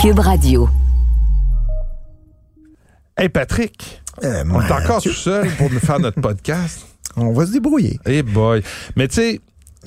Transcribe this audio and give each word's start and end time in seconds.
Cube 0.00 0.18
Radio. 0.18 0.68
Hey 3.16 3.28
Patrick, 3.28 4.00
Euh, 4.22 4.44
on 4.50 4.60
est 4.60 4.70
encore 4.72 5.00
tu- 5.00 5.08
tout 5.10 5.14
seul 5.14 5.48
pour 5.56 5.70
nous 5.70 5.78
faire 5.78 5.98
notre 5.98 6.20
podcast. 6.20 6.86
On 7.16 7.32
va 7.32 7.46
se 7.46 7.52
débrouiller. 7.52 7.98
Hey 8.06 8.22
boy. 8.22 8.62
Mais 8.96 9.08
tu 9.08 9.14
sais, 9.16 9.40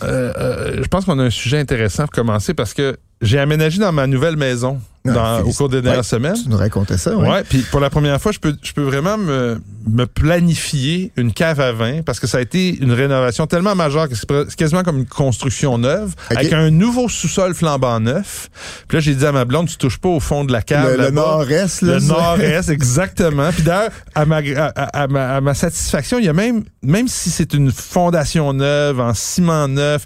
euh, 0.04 0.34
euh, 0.38 0.80
je 0.84 0.88
pense 0.88 1.06
qu'on 1.06 1.20
a 1.20 1.24
un 1.24 1.30
sujet 1.30 1.60
intéressant 1.60 2.04
pour 2.04 2.12
commencer 2.12 2.54
parce 2.54 2.74
que 2.74 2.98
j'ai 3.22 3.40
aménagé 3.40 3.80
dans 3.80 3.92
ma 3.92 4.08
nouvelle 4.08 4.36
maison 4.38 4.82
dans- 5.06 5.14
Ah, 5.16 5.42
au 5.44 5.52
cours 5.52 5.70
des 5.70 5.82
dernières 5.82 6.00
ouais, 6.00 6.04
semaines? 6.04 6.36
Tu 6.42 6.50
nous 6.50 6.58
racontais 6.58 6.98
ça, 6.98 7.16
oui. 7.18 7.28
Ouais, 7.28 7.44
puis 7.44 7.60
pour 7.72 7.80
la 7.80 7.90
première 7.90 8.22
fois, 8.22 8.32
je 8.32 8.40
peux, 8.40 8.56
je 8.62 8.72
peux 8.74 8.84
vraiment 8.84 9.18
me, 9.18 9.60
me 9.90 10.06
planifier 10.06 11.12
une 11.18 11.34
cave 11.34 11.60
à 11.60 11.72
vin 11.74 12.02
parce 12.04 12.20
que 12.20 12.28
ça 12.28 12.38
a 12.38 12.42
été 12.42 12.78
une 12.80 12.92
rénovation 12.92 13.46
tellement 13.48 13.76
majeure 13.76 14.08
que 14.10 14.16
c'est 14.16 14.56
quasiment 14.56 14.84
comme 14.84 14.98
une 15.00 15.06
construction 15.06 15.78
neuve 15.78 16.14
avec 16.30 16.54
un 16.54 16.70
nouveau 16.72 17.10
sous-sol 17.10 17.54
flambant 17.54 18.00
neuf. 18.00 18.50
Puis 18.88 18.98
là, 18.98 19.02
j'ai 19.02 19.16
dit 19.16 19.26
à 19.26 19.32
ma 19.32 19.46
blonde, 19.46 19.68
tu 19.68 19.78
touches 19.78 19.98
pas 19.98 20.10
au 20.10 20.20
fond 20.20 20.46
de 20.46 20.52
la 20.52 20.62
cave. 20.62 20.98
Le, 20.98 21.10
nord-est, 21.12 21.82
là. 21.82 21.96
Le 21.96 22.00
nord-est, 22.02 22.70
exactement. 22.70 23.50
Puis 23.52 23.64
d'ailleurs, 23.64 23.92
à 24.16 24.26
ma, 24.26 24.38
à, 24.38 24.66
à- 24.68 25.04
à 25.04 25.08
ma, 25.08 25.36
à 25.36 25.42
ma 25.42 25.54
satisfaction, 25.54 26.18
il 26.20 26.26
y 26.26 26.30
a 26.30 26.34
même, 26.34 26.64
même 26.82 27.08
si 27.08 27.30
c'est 27.30 27.54
une 27.54 27.72
fondation 27.72 28.54
neuve, 28.54 29.00
en 29.00 29.14
ciment 29.14 29.68
neuf, 29.68 30.06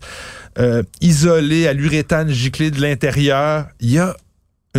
euh, 0.59 0.81
isolé 1.01 1.67
à 1.67 1.73
l'uréthane 1.73 2.29
giclé 2.31 2.71
de 2.71 2.81
l'intérieur, 2.81 3.65
il 3.79 3.91
y 3.91 3.99
a 3.99 4.15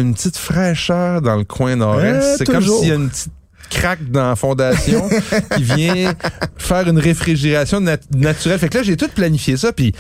une 0.01 0.15
petite 0.15 0.37
fraîcheur 0.37 1.21
dans 1.23 1.37
le 1.37 1.45
coin 1.45 1.77
nord-est. 1.77 2.25
Euh, 2.25 2.35
c'est 2.39 2.45
comme 2.47 2.63
s'il 2.81 2.89
y 2.89 2.93
a 2.93 2.95
une 2.95 3.09
petite 3.09 3.33
craque 3.71 4.11
dans 4.11 4.29
la 4.31 4.37
fondation 4.37 5.09
qui 5.57 5.63
vient 5.63 6.15
faire 6.57 6.89
une 6.89 6.99
réfrigération 6.99 7.81
nat- 7.81 7.99
naturelle. 8.15 8.59
Fait 8.59 8.69
que 8.69 8.79
là, 8.79 8.83
j'ai 8.85 8.97
tout 8.97 9.09
planifié 9.09 9.57
ça, 9.57 9.73
puis 9.73 9.95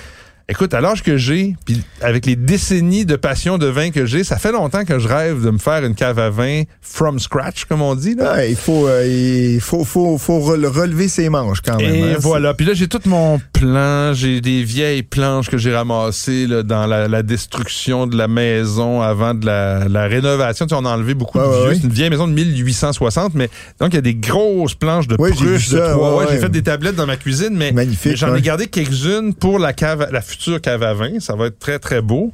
Écoute, 0.51 0.73
à 0.73 0.81
l'âge 0.81 1.03
que 1.03 1.19
j'ai, 1.19 1.57
puis 1.67 1.83
avec 2.01 2.25
les 2.25 2.35
décennies 2.35 3.05
de 3.05 3.17
passion 3.17 3.59
de 3.59 3.67
vin 3.67 3.91
que 3.91 4.07
j'ai, 4.07 4.25
ça 4.25 4.39
fait 4.39 4.51
longtemps 4.51 4.87
que 4.87 4.99
je 4.99 5.07
rêve 5.07 5.45
de 5.45 5.51
me 5.51 5.59
faire 5.59 5.85
une 5.85 5.95
cave 5.95 6.19
à 6.19 6.31
vin 6.31 6.63
from 6.81 7.19
scratch, 7.19 7.67
comme 7.67 7.83
on 7.83 7.95
dit. 7.95 8.15
Là. 8.15 8.33
Ah, 8.37 8.47
il 8.47 8.57
faut, 8.57 8.89
euh, 8.89 9.07
il 9.07 9.61
faut, 9.61 9.85
faut, 9.85 10.17
faut 10.17 10.39
rele- 10.41 10.65
relever 10.67 11.09
ses 11.09 11.29
manches 11.29 11.61
quand 11.61 11.77
même. 11.77 11.95
Et 11.95 12.13
hein. 12.15 12.17
voilà. 12.19 12.55
Puis 12.55 12.65
là, 12.65 12.73
j'ai 12.73 12.89
tout 12.89 13.01
mon 13.05 13.39
plan. 13.53 14.15
J'ai 14.15 14.41
des 14.41 14.63
vieilles 14.63 15.03
planches 15.03 15.51
que 15.51 15.59
j'ai 15.59 15.75
ramassées 15.75 16.47
là, 16.47 16.63
dans 16.63 16.87
la, 16.87 17.09
la 17.09 17.23
destruction 17.23 18.07
de 18.07 18.17
la 18.17 18.27
maison 18.27 19.03
avant 19.03 19.35
de 19.35 19.45
la, 19.45 19.87
la 19.87 20.07
rénovation. 20.07 20.65
Tu 20.65 20.71
sais, 20.75 20.81
on 20.81 20.87
a 20.87 20.95
enlevé 20.97 21.13
beaucoup 21.13 21.37
Ouais, 21.39 21.45
de 21.45 21.51
ouais, 21.51 21.57
vieux. 21.59 21.69
ouais. 21.69 21.75
C'est 21.75 21.87
une 21.89 21.93
vieille 21.93 22.09
maison 22.11 22.27
de 22.27 22.33
1860, 22.33 23.35
mais 23.35 23.51
donc 23.81 23.91
il 23.93 23.97
y 23.97 23.99
a 23.99 24.01
des 24.01 24.15
grosses 24.15 24.75
planches 24.75 25.09
de 25.09 25.17
Ouais, 25.19 25.31
vu 25.33 25.37
de 25.59 25.79
trois. 25.91 26.13
ouais, 26.13 26.19
Ouais, 26.21 26.25
J'ai 26.31 26.35
ouais. 26.37 26.41
fait 26.41 26.49
des 26.49 26.63
tablettes 26.63 26.97
dans 26.97 27.07
ma 27.07 27.19
cuisine, 27.19 27.51
mais, 27.53 27.71
mais 27.73 27.87
j'en 28.15 28.29
ai 28.29 28.31
ouais. 28.31 28.41
gardé 28.41 28.67
quelques-unes 28.69 29.35
pour 29.35 29.59
la 29.59 29.75
cave, 29.75 30.01
à- 30.01 30.11
la 30.11 30.23
future 30.23 30.38
cave 30.61 30.83
à 30.83 30.95
vin. 30.95 31.21
Ça 31.21 31.35
va 31.37 31.47
être 31.47 31.59
très 31.59 31.79
très 31.79 32.01
beau. 32.01 32.33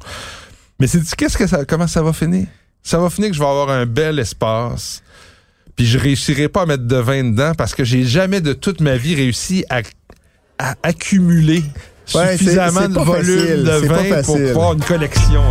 Mais 0.79 0.87
c'est 0.87 1.01
qu'est-ce 1.15 1.37
que 1.37 1.47
ça, 1.47 1.65
comment 1.65 1.87
ça 1.87 2.01
va 2.03 2.13
finir? 2.13 2.47
Ça 2.83 2.99
va 2.99 3.09
finir 3.09 3.29
que 3.29 3.35
je 3.35 3.39
vais 3.41 3.47
avoir 3.47 3.69
un 3.69 3.85
bel 3.85 4.19
espace. 4.19 5.01
Puis 5.75 5.85
je 5.85 5.97
réussirai 5.97 6.47
pas 6.47 6.61
à 6.61 6.65
mettre 6.65 6.85
de 6.85 6.95
vin 6.97 7.23
dedans 7.23 7.53
parce 7.57 7.73
que 7.75 7.83
j'ai 7.83 8.03
jamais 8.03 8.41
de 8.41 8.53
toute 8.53 8.79
ma 8.81 8.95
vie 8.95 9.15
réussi 9.15 9.65
à, 9.69 9.81
à 10.57 10.75
accumuler 10.83 11.63
Ouais, 12.13 12.37
suffisamment 12.37 12.87
de 12.87 12.99
volume 12.99 13.39
facile, 13.39 13.63
de 13.63 13.87
vin 13.87 14.21
pour 14.21 14.37
pouvoir 14.37 14.73
une 14.73 14.83
collection. 14.83 15.41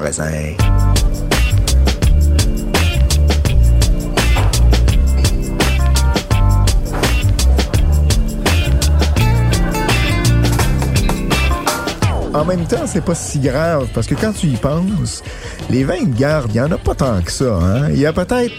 raisin. 0.00 0.56
En 12.44 12.46
même 12.46 12.66
temps, 12.66 12.86
c'est 12.86 13.02
pas 13.02 13.14
si 13.14 13.38
grave 13.38 13.88
parce 13.94 14.06
que 14.06 14.14
quand 14.14 14.34
tu 14.34 14.48
y 14.48 14.56
penses, 14.56 15.22
les 15.70 15.82
vins 15.82 16.02
de 16.02 16.14
garde, 16.14 16.50
il 16.52 16.58
y 16.58 16.60
en 16.60 16.70
a 16.70 16.76
pas 16.76 16.94
tant 16.94 17.22
que 17.22 17.32
ça. 17.32 17.54
Hein? 17.54 17.88
Il 17.88 17.98
y 17.98 18.04
a 18.04 18.12
peut-être, 18.12 18.52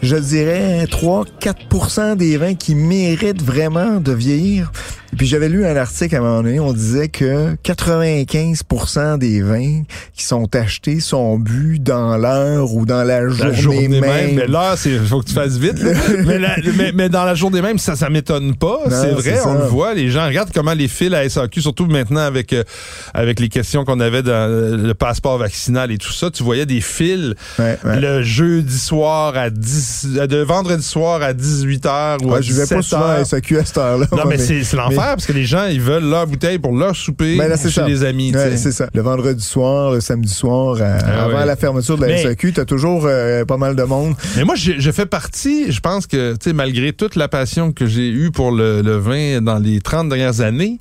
je 0.00 0.14
dirais, 0.14 0.84
3-4% 0.84 2.14
des 2.14 2.36
vins 2.36 2.54
qui 2.54 2.76
méritent 2.76 3.42
vraiment 3.42 3.98
de 3.98 4.12
vieillir. 4.12 4.70
Et 5.12 5.16
puis 5.16 5.26
j'avais 5.26 5.48
lu 5.50 5.66
un 5.66 5.76
article 5.76 6.14
à 6.16 6.18
un 6.18 6.22
moment 6.22 6.42
donné, 6.42 6.58
on 6.58 6.72
disait 6.72 7.08
que 7.08 7.54
95% 7.64 9.18
des 9.18 9.42
vins 9.42 9.82
qui 10.14 10.24
sont 10.24 10.54
achetés 10.56 11.00
sont 11.00 11.38
bu 11.38 11.78
dans 11.78 12.16
l'heure 12.16 12.72
ou 12.72 12.86
dans 12.86 13.02
la 13.04 13.28
journée, 13.28 13.52
La 13.52 13.52
journée 13.52 13.88
même. 13.88 14.00
même. 14.00 14.34
Mais 14.36 14.46
là, 14.46 14.74
il 14.86 15.00
faut 15.00 15.20
que 15.20 15.26
tu 15.28 15.34
fasses 15.34 15.56
vite. 15.58 15.76
mais, 16.26 16.38
la- 16.38 16.56
mais- 16.76 16.92
mais 16.92 17.08
dans 17.08 17.24
la 17.24 17.34
journée 17.34 17.60
même, 17.60 17.78
ça 17.78 17.94
ça 17.96 18.08
m'étonne 18.08 18.54
pas. 18.56 18.78
C'est 18.88 19.10
vrai, 19.10 19.22
c'est 19.22 19.40
on 19.46 19.54
ça. 19.54 19.58
le 19.60 19.66
voit. 19.66 19.94
Les 19.94 20.10
gens 20.10 20.24
regardent 20.26 20.50
comment 20.54 20.72
les 20.72 20.88
fils 20.88 21.12
à 21.12 21.28
SAQ, 21.28 21.60
surtout 21.60 21.86
maintenant 21.86 22.20
avec, 22.22 22.52
euh, 22.54 22.64
avec 23.12 23.38
les 23.38 23.48
questions 23.50 23.84
qu'on 23.84 24.00
avait 24.00 24.22
dans 24.22 24.30
euh, 24.32 24.76
le 24.76 24.94
passeport 24.94 25.36
vaccinal 25.38 25.90
et 25.92 25.98
tout 25.98 26.12
ça. 26.12 26.30
Tu 26.30 26.42
voyais 26.42 26.64
des 26.66 26.80
fils 26.80 27.34
Ouais, 27.58 27.78
ouais. 27.84 28.00
le 28.00 28.22
jeudi 28.22 28.78
soir 28.78 29.36
à 29.36 29.50
10, 29.50 30.06
euh, 30.16 30.26
de 30.26 30.38
vendredi 30.38 30.82
soir 30.82 31.20
à 31.22 31.32
18h 31.34 32.24
ou 32.24 32.32
à 32.32 32.36
Ouais, 32.36 32.42
je 32.42 32.52
vais 32.54 32.66
pas 32.66 32.76
17 32.76 32.82
souvent 32.82 33.06
à. 33.08 33.24
SAQ 33.26 33.58
à 33.58 33.64
cette 33.66 33.78
heure-là. 33.78 34.06
Non, 34.10 34.18
mais, 34.24 34.36
mais- 34.36 34.38
c'est 34.38 34.64
c'est 34.64 34.76
l'enfer 35.02 35.16
parce 35.16 35.26
que 35.26 35.32
les 35.32 35.44
gens, 35.44 35.66
ils 35.66 35.80
veulent 35.80 36.08
leur 36.08 36.26
bouteille 36.26 36.58
pour 36.58 36.74
leur 36.76 36.94
souper 36.96 37.36
Ben 37.36 37.48
là, 37.48 37.56
chez 37.56 37.70
ça. 37.70 37.86
les 37.86 38.04
amis. 38.04 38.32
Ouais, 38.34 38.56
c'est 38.56 38.72
ça. 38.72 38.88
Le 38.94 39.02
vendredi 39.02 39.44
soir, 39.44 39.92
le 39.92 40.00
samedi 40.00 40.32
soir, 40.32 40.76
euh, 40.80 40.98
Ah 41.04 41.24
avant 41.24 41.38
ouais. 41.38 41.46
la 41.46 41.56
fermeture 41.56 41.96
de 41.96 42.02
la 42.02 42.08
Mais- 42.08 42.22
SAQ, 42.22 42.52
t'as 42.52 42.64
toujours 42.64 43.04
euh, 43.06 43.44
pas 43.44 43.56
mal 43.56 43.76
de 43.76 43.82
monde. 43.82 44.14
Mais 44.36 44.44
moi, 44.44 44.54
je, 44.54 44.72
je 44.78 44.90
fais 44.90 45.06
partie, 45.06 45.70
je 45.72 45.80
pense 45.80 46.06
que, 46.06 46.32
tu 46.32 46.50
sais, 46.50 46.52
malgré 46.52 46.92
toute 46.92 47.16
la 47.16 47.28
passion 47.28 47.72
que 47.72 47.86
j'ai 47.86 48.08
eue 48.10 48.30
pour 48.30 48.50
le, 48.52 48.82
le 48.82 48.96
vin 48.96 49.40
dans 49.40 49.58
les 49.58 49.80
30 49.80 50.08
dernières 50.08 50.40
années, 50.40 50.78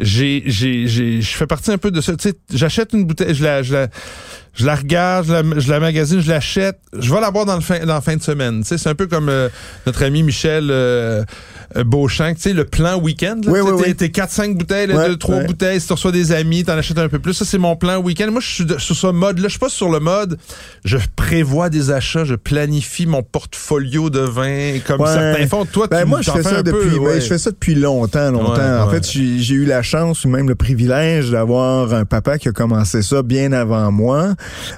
j'ai, 0.00 0.44
j'ai, 0.46 0.86
j'ai, 0.86 1.20
je 1.20 1.36
fais 1.36 1.46
partie 1.48 1.72
un 1.72 1.78
peu 1.78 1.90
de 1.90 2.00
ça. 2.00 2.14
Tu 2.14 2.28
sais, 2.28 2.34
j'achète 2.54 2.92
une 2.92 3.04
bouteille, 3.04 3.34
je 3.34 3.42
la, 3.42 3.62
je 3.64 3.72
la, 3.74 3.88
je 4.54 4.64
la 4.64 4.76
regarde, 4.76 5.26
je 5.26 5.32
la, 5.32 5.42
je 5.58 5.70
la 5.70 5.80
magasine, 5.80 6.20
je 6.20 6.28
l'achète, 6.28 6.78
je 6.96 7.12
vais 7.12 7.20
la 7.20 7.32
boire 7.32 7.46
dans 7.46 7.56
le 7.56 7.60
fin, 7.62 7.80
dans 7.80 7.94
la 7.94 8.00
fin 8.00 8.14
de 8.16 8.22
semaine. 8.22 8.60
Tu 8.62 8.68
sais, 8.68 8.78
c'est 8.78 8.88
un 8.88 8.94
peu 8.94 9.08
comme 9.08 9.28
euh, 9.28 9.48
notre 9.86 10.04
ami 10.04 10.22
Michel 10.22 10.68
euh, 10.70 11.24
Beauchamp, 11.84 12.34
tu 12.34 12.40
sais, 12.40 12.52
le 12.52 12.64
plan 12.64 12.98
week-end. 13.00 13.40
Oui, 13.46 13.60
oui, 13.60 13.70
t'es- 13.82 13.88
oui. 13.88 13.94
T'es 13.94 14.08
4-5 14.08 14.56
bouteilles, 14.56 14.86
là, 14.86 14.96
Ouais, 14.96 15.08
deux, 15.08 15.16
trois 15.16 15.36
ouais. 15.36 15.46
bouteilles. 15.46 15.80
Si 15.80 15.86
tu 15.86 15.92
reçois 15.92 16.12
des 16.12 16.32
amis, 16.32 16.64
t'en 16.64 16.72
achètes 16.78 16.98
un 16.98 17.08
peu 17.08 17.18
plus. 17.18 17.34
Ça, 17.34 17.44
c'est 17.44 17.58
mon 17.58 17.76
plan 17.76 17.98
week-end. 17.98 18.30
Moi, 18.30 18.40
je 18.40 18.48
suis 18.48 18.64
sur 18.78 18.96
ce 18.96 19.06
mode-là. 19.08 19.44
Je 19.48 19.50
suis 19.52 19.58
pas 19.58 19.68
sur 19.68 19.90
le 19.90 20.00
mode, 20.00 20.38
je 20.84 20.96
prévois 21.16 21.68
des 21.70 21.90
achats, 21.90 22.24
je 22.24 22.34
planifie 22.34 23.06
mon 23.06 23.22
portfolio 23.22 24.10
de 24.10 24.20
vin 24.20 24.78
comme 24.86 25.00
Ouais. 25.02 25.12
certains 25.12 25.46
font. 25.46 25.64
Toi, 25.66 25.86
Ben, 25.90 26.02
tu 26.02 26.08
moi, 26.08 26.20
je 26.22 26.30
fais 26.30 26.42
ça 26.42 26.62
peu, 26.62 26.72
depuis, 26.72 26.98
ben, 26.98 27.20
je 27.20 27.26
fais 27.26 27.38
ça 27.38 27.50
depuis 27.50 27.74
longtemps, 27.74 28.30
longtemps. 28.30 28.54
Ouais, 28.56 28.80
en 28.80 28.90
fait, 28.90 29.04
j'ai 29.10 29.54
eu 29.54 29.64
la 29.64 29.82
chance 29.82 30.24
ou 30.24 30.28
même 30.28 30.48
le 30.48 30.54
privilège 30.54 31.30
d'avoir 31.30 31.92
un 31.92 32.04
papa 32.04 32.38
qui 32.38 32.48
a 32.48 32.52
commencé 32.52 33.02
ça 33.02 33.22
bien 33.22 33.52
avant 33.52 33.92
moi. 33.92 34.34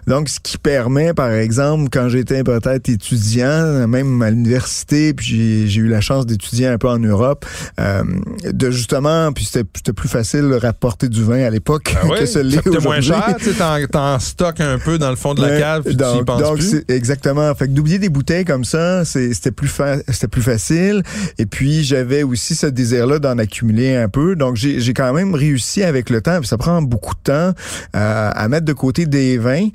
Donc, 0.07 0.29
ce 0.29 0.41
qui 0.41 0.59
permet, 0.59 1.15
par 1.15 1.31
exemple, 1.33 1.89
quand 1.93 2.09
j'étais 2.09 2.43
peut-être 2.43 2.89
étudiant, 2.89 3.87
même 3.87 4.21
à 4.23 4.31
l'université, 4.31 5.15
puis 5.15 5.27
j'ai- 5.27 5.69
j'ai 5.69 5.81
eu 5.81 5.89
la 5.89 6.01
chance 6.01 6.27
d'étudier 6.27 6.67
un 6.67 6.79
peu 6.81 6.89
en 6.89 6.99
Europe, 6.99 7.45
euh, 7.79 8.03
de 8.45 8.71
justement, 8.71 9.33
puis 9.33 9.45
c'était 9.45 9.93
plus 9.93 10.09
facile 10.09 10.43
de 10.49 10.55
rapporter 10.57 11.09
du 11.09 11.23
vin 11.23 11.45
à 11.45 11.51
l'époque 11.51 11.95
Ah 12.03 12.07
ouais? 12.07 12.19
que 12.21 12.27
ce 12.27 12.39
l'est 12.39 12.63
coûtait 12.63 12.81
moins 12.83 12.99
aujourd'hui. 12.99 13.35
cher, 13.53 13.79
tu 13.79 13.89
t'en, 13.89 14.19
stockes 14.19 14.61
un 14.61 14.79
peu 14.79 14.99
dans 14.99 15.11
le 15.11 15.17
fond 15.17 15.35
de 15.35 15.43
la 15.43 15.59
cave, 15.59 15.83
puis 15.85 15.97
tu 15.97 16.03
y 16.03 16.05
donc, 16.05 16.25
penses 16.27 16.41
donc, 16.43 16.59
plus. 16.59 16.83
exactement. 16.89 17.55
Fait 17.55 17.67
que 17.67 17.73
d'oublier 17.73 17.99
des 17.99 18.09
bouteilles 18.09 18.45
comme 18.45 18.65
ça, 18.65 19.05
c'était 19.05 19.51
plus 19.51 19.69
fa- 19.69 19.99
c'était 20.09 20.29
plus 20.29 20.43
facile. 20.43 21.03
Et 21.39 21.47
puis 21.47 21.85
j'avais 21.85 22.23
aussi 22.23 22.55
ce 22.55 22.67
désir-là 22.67 23.19
d'en 23.19 23.39
accumuler 23.39 23.95
un 23.97 24.09
peu. 24.09 24.35
Donc 24.37 24.57
j'ai 24.57 24.81
j'ai 24.81 24.95
quand 24.95 25.13
même 25.13 25.35
réussi 25.35 25.83
avec 25.83 26.11
le 26.11 26.21
temps. 26.21 26.39
Puis 26.41 26.49
ça 26.49 26.59
prend 26.59 26.81
beaucoup 26.83 27.15
de 27.15 27.21
temps 27.21 27.53
euh, 27.97 28.31
à 28.35 28.49
mettre 28.49 28.65
de 28.67 28.73
côté 28.73 29.07
des 29.07 29.39
vins. 29.39 29.69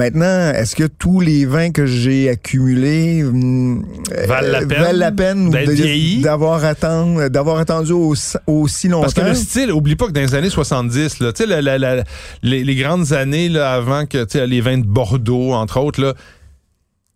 Maintenant, 0.00 0.52
est-ce 0.54 0.74
que 0.74 0.84
tous 0.84 1.20
les 1.20 1.44
vins 1.44 1.72
que 1.72 1.84
j'ai 1.84 2.30
accumulés 2.30 3.22
hum, 3.22 3.84
Valent 4.26 4.48
la 4.50 4.58
euh, 4.60 4.66
peine 4.66 4.78
valent 4.82 4.98
la 4.98 5.12
peine 5.12 5.50
d'avoir 6.22 6.64
attendu 6.64 7.28
d'avoir 7.28 7.58
attendu 7.58 7.92
aussi, 7.92 8.88
longtemps? 8.88 9.02
Parce 9.02 9.12
que 9.12 9.20
le 9.20 9.34
style, 9.34 9.70
oublie 9.70 9.96
pas 9.96 10.06
que 10.06 10.12
dans 10.12 10.22
les 10.22 10.34
années 10.34 10.48
70, 10.48 11.20
là, 11.20 11.34
tu 11.34 11.42
sais, 11.42 11.46
la- 11.46 11.60
la- 11.60 11.76
la- 11.76 12.04
les, 12.42 12.64
les 12.64 12.74
grandes 12.76 13.12
années 13.12 13.50
là, 13.50 13.72
avant 13.74 14.06
que 14.06 14.26
les 14.46 14.60
vins 14.62 14.78
de 14.78 14.86
Bordeaux, 14.86 15.52
entre 15.52 15.78
autres, 15.80 16.00
là, 16.00 16.14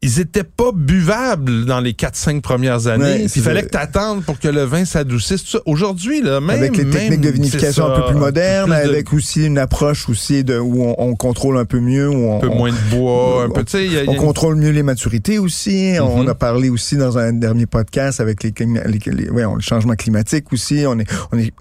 ils 0.05 0.21
étaient 0.21 0.45
pas 0.45 0.71
buvables 0.73 1.65
dans 1.65 1.81
les 1.81 1.93
4-5 1.95 2.41
premières 2.43 2.87
années. 2.87 3.05
Ouais, 3.05 3.27
il 3.35 3.43
fallait 3.43 3.63
que 3.63 3.71
tu 3.71 3.77
attendes 3.79 4.23
pour 4.25 4.39
que 4.39 4.49
le 4.49 4.63
vin 4.65 4.85
s'adoucisse. 4.85 5.57
Aujourd'hui, 5.67 6.21
là, 6.23 6.41
même. 6.41 6.51
avec 6.51 6.77
les 6.77 6.85
techniques 6.89 7.11
même, 7.11 7.21
de 7.21 7.29
vinification 7.31 7.87
un 7.87 8.01
peu 8.01 8.07
plus 8.09 8.17
modernes, 8.19 8.71
plus 8.71 8.85
de- 8.85 8.91
avec 8.93 9.13
aussi 9.13 9.47
une 9.47 9.59
approche 9.59 10.09
aussi 10.09 10.45
de 10.45 10.59
où 10.59 10.83
on, 10.85 10.95
on 10.99 11.17
contrôle 11.17 11.57
un 11.59 11.65
peu 11.65 11.81
mieux, 11.81 12.09
où 12.09 12.15
on, 12.15 12.37
un 12.37 12.41
peu 12.41 12.49
on- 12.49 12.55
moins 12.57 12.71
de 12.71 12.91
bois, 12.97 13.45
un 13.45 13.51
peu, 13.51 13.65
tu 13.65 13.73
sais, 13.73 13.85
il 13.87 13.93
y 13.93 13.97
a- 13.99 14.05
y 14.05 14.07
a 14.07 14.11
on 14.11 14.15
contrôle 14.15 14.57
mieux 14.57 14.71
les 14.71 14.83
maturités 14.83 15.39
aussi. 15.39 15.95
On 16.01 16.23
Mhm. 16.23 16.29
a 16.29 16.35
parlé 16.35 16.69
aussi 16.69 16.97
dans 16.97 17.19
un 17.19 17.33
dernier 17.33 17.67
podcast 17.67 18.21
avec 18.21 18.43
les, 18.43 18.53
les, 18.61 19.01
les- 19.13 19.31
ouais, 19.31 19.45
on- 19.45 19.55
le 19.57 19.61
changement 19.63 19.95
climatique 19.95 20.53
aussi. 20.53 20.85
On 20.87 20.99
est, 20.99 21.11
on 21.33 21.39
est 21.39 21.53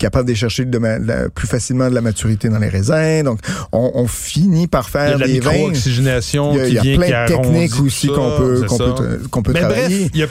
capable 0.00 0.28
de 0.28 0.34
chercher 0.34 0.64
de 0.64 0.78
ma- 0.78 0.98
la- 0.98 1.28
plus 1.28 1.46
facilement 1.46 1.88
de 1.88 1.94
la 1.94 2.00
maturité 2.00 2.48
dans 2.48 2.58
les 2.58 2.68
raisins. 2.68 3.22
Donc, 3.22 3.38
on, 3.72 3.92
on 3.94 4.06
finit 4.08 4.66
par 4.66 4.88
il 4.92 4.96
y 4.96 4.98
a 4.98 5.06
faire 5.08 5.18
la 5.18 5.26
des 5.26 5.40
vins. 5.40 5.52
micro-oxygénation 5.52 6.52
Il 6.54 6.58
y 6.74 6.78
a, 6.78 6.80
qui 6.82 6.88
il 6.88 6.92
y 7.00 7.12
a 7.12 7.24
plein 7.26 7.36
de 7.38 7.42
techniques 7.42 7.80
aussi 7.80 8.06
qu'on 8.08 8.36
peut 8.38 8.64
qu'on 8.68 8.78
peut 8.78 9.20
qu'on 9.30 9.42
Mais 9.48 9.60
travailler. 9.60 10.10
bref, 10.12 10.30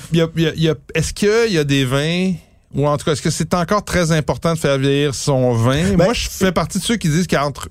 est-ce 0.96 1.14
qu'il 1.14 1.54
y 1.54 1.58
a 1.58 1.64
des 1.64 1.86
vins 1.86 2.34
Ou 2.76 2.88
en 2.88 2.98
tout 2.98 3.06
cas, 3.06 3.14
est-ce 3.14 3.22
que 3.22 3.30
c'est 3.30 3.54
encore 3.54 3.84
très 3.86 4.12
important 4.12 4.54
de 4.54 4.60
faire 4.60 4.78
vieillir 4.78 5.16
son 5.16 5.54
vin? 5.54 5.92
Ben, 5.96 5.98
Moi, 6.06 6.14
je 6.14 6.28
fais 6.30 6.52
partie 6.52 6.80
de 6.80 6.84
ceux 6.84 6.98
qui 6.98 7.10
disent 7.10 7.28
qu'entre 7.28 7.70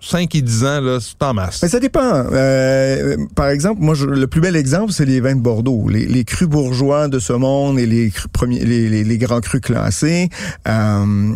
5 0.00 0.34
et 0.34 0.42
10 0.42 0.64
ans, 0.64 0.80
là, 0.82 0.98
c'est 1.00 1.20
en 1.22 1.32
masse. 1.34 1.62
Mais 1.62 1.68
ça 1.68 1.80
dépend. 1.80 2.00
Euh, 2.32 3.16
par 3.34 3.48
exemple, 3.48 3.80
moi, 3.80 3.94
je- 3.94 4.04
le 4.06 4.26
plus 4.26 4.40
bel 4.42 4.54
exemple, 4.54 4.92
c'est 4.92 5.06
les 5.06 5.20
vins 5.20 5.34
de 5.34 5.40
Bordeaux. 5.40 5.88
Les, 5.88 6.06
les 6.06 6.24
crus 6.24 6.46
bourgeois 6.48 7.08
de 7.08 7.18
ce 7.18 7.32
monde 7.32 7.78
et 7.78 7.86
les, 7.86 8.12
premiers, 8.32 8.62
les 8.64 9.18
grands 9.18 9.40
crus 9.40 9.60
classés. 9.62 10.28
Euh, 10.68 11.34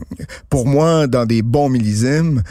pour 0.50 0.66
moi, 0.66 1.06
dans 1.06 1.24
des 1.24 1.42
bons 1.42 1.70
millésimes, 1.70 2.42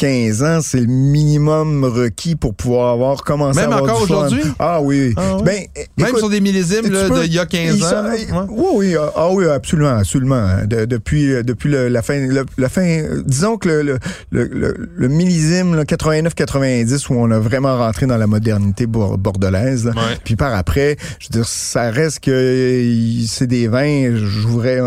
15 0.00 0.42
ans, 0.42 0.60
c'est 0.62 0.80
le 0.80 0.86
minimum 0.86 1.84
requis 1.84 2.34
pour 2.34 2.54
pouvoir 2.54 2.94
avoir 2.94 3.22
commencé 3.22 3.60
Même 3.60 3.70
à 3.72 3.76
avoir 3.76 3.90
encore 3.90 4.02
aujourd'hui? 4.02 4.40
Ah 4.58 4.80
oui. 4.80 5.12
Ah 5.16 5.36
oui? 5.36 5.42
Ben, 5.44 5.60
Même 5.98 6.08
écoute, 6.08 6.18
sur 6.20 6.30
des 6.30 6.40
millésimes 6.40 6.84
d'il 6.88 7.34
y 7.34 7.38
a 7.38 7.44
15 7.44 7.76
ils 7.76 7.84
ans? 7.84 8.04
ouais. 8.08 8.26
Oui, 8.48 8.64
oui, 8.74 8.94
ah, 8.98 9.12
ah 9.14 9.28
oui, 9.30 9.44
absolument, 9.46 9.98
absolument. 9.98 10.46
De- 10.66 10.86
depuis, 10.86 11.34
euh, 11.34 11.42
depuis 11.42 11.68
le- 11.68 11.88
la 11.88 12.00
fin, 12.00 12.18
le- 12.26 12.46
la 12.56 12.68
fin, 12.70 12.80
euh, 12.82 13.22
disons 13.26 13.58
que 13.58 13.68
le, 13.68 13.82
le, 13.82 13.98
le, 14.30 14.44
le- 14.46 14.88
le 14.96 15.08
millésime 15.08 15.74
là, 15.74 15.84
89-90 15.84 17.08
où 17.10 17.14
on 17.16 17.30
a 17.30 17.38
vraiment 17.38 17.76
rentré 17.76 18.06
dans 18.06 18.16
la 18.16 18.26
modernité 18.26 18.86
bor- 18.86 19.18
bordelaise. 19.18 19.84
là. 19.84 19.90
Ouais. 19.92 20.16
Puis 20.24 20.34
par 20.36 20.54
après, 20.54 20.96
je 21.18 21.26
veux 21.26 21.40
dire, 21.42 21.46
ça 21.48 21.90
reste 21.90 22.20
que 22.20 22.30
euh, 22.30 23.24
c'est 23.28 23.46
des 23.46 23.68
vins. 23.68 24.16
J'ouvrais, 24.16 24.80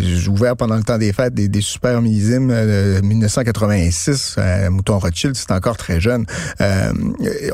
j'ai 0.00 0.28
ouvert 0.28 0.54
pendant 0.56 0.76
le 0.76 0.82
temps 0.82 0.98
des 0.98 1.14
fêtes 1.14 1.32
des, 1.32 1.48
des 1.48 1.62
super 1.62 2.02
millésimes. 2.02 2.50
euh, 2.50 3.00
1986, 3.02 4.01
euh, 4.08 4.70
Mouton 4.70 4.98
Rothschild, 4.98 5.34
c'est 5.36 5.50
encore 5.52 5.76
très 5.76 6.00
jeune. 6.00 6.24
Euh, 6.60 6.92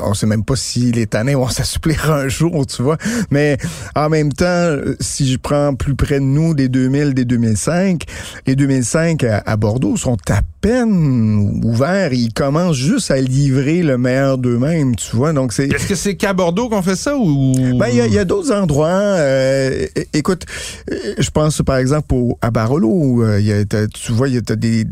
on 0.01 0.13
sait 0.13 0.25
même 0.25 0.43
pas 0.43 0.55
si 0.55 0.91
les 0.91 1.07
tanins 1.07 1.35
vont 1.35 1.49
s'assouplir 1.49 2.11
un 2.11 2.27
jour, 2.27 2.65
tu 2.65 2.81
vois. 2.81 2.97
Mais 3.31 3.57
en 3.95 4.09
même 4.09 4.31
temps, 4.33 4.75
si 4.99 5.31
je 5.31 5.37
prends 5.37 5.75
plus 5.75 5.95
près 5.95 6.19
de 6.19 6.25
nous 6.25 6.53
des 6.53 6.69
2000, 6.69 7.13
des 7.13 7.25
2005, 7.25 8.03
les 8.47 8.55
2005 8.55 9.23
à, 9.23 9.43
à 9.45 9.55
Bordeaux 9.57 9.97
sont 9.97 10.17
à 10.29 10.41
peine 10.61 11.61
ouverts. 11.63 12.11
Ils 12.13 12.33
commencent 12.33 12.75
juste 12.75 13.11
à 13.11 13.21
livrer 13.21 13.81
le 13.81 13.97
meilleur 13.97 14.37
d'eux-mêmes, 14.37 14.95
tu 14.95 15.15
vois. 15.15 15.31
Donc 15.33 15.53
c'est 15.53 15.67
Est-ce 15.67 15.87
que 15.87 15.95
c'est 15.95 16.15
qu'à 16.15 16.33
Bordeaux 16.33 16.69
qu'on 16.69 16.81
fait 16.81 16.95
ça 16.97 17.15
ou? 17.17 17.53
ben, 17.77 17.87
il 17.91 18.13
y 18.13 18.19
a, 18.19 18.25
d'autres 18.25 18.51
endroits. 18.51 18.87
euh, 18.89 19.85
écoute, 20.13 20.45
euh, 20.91 21.13
je 21.17 21.29
pense 21.29 21.61
par 21.61 21.77
exemple 21.77 22.13
au, 22.13 22.37
à 22.41 22.51
Barolo. 22.51 22.89
où, 22.89 23.23
euh, 23.23 23.39
y 23.39 23.51
a- 23.51 23.65
tu 23.87 24.11
vois, 24.11 24.27
il 24.27 24.35
y 24.35 24.37
a 24.37 24.41
des. 24.55 24.85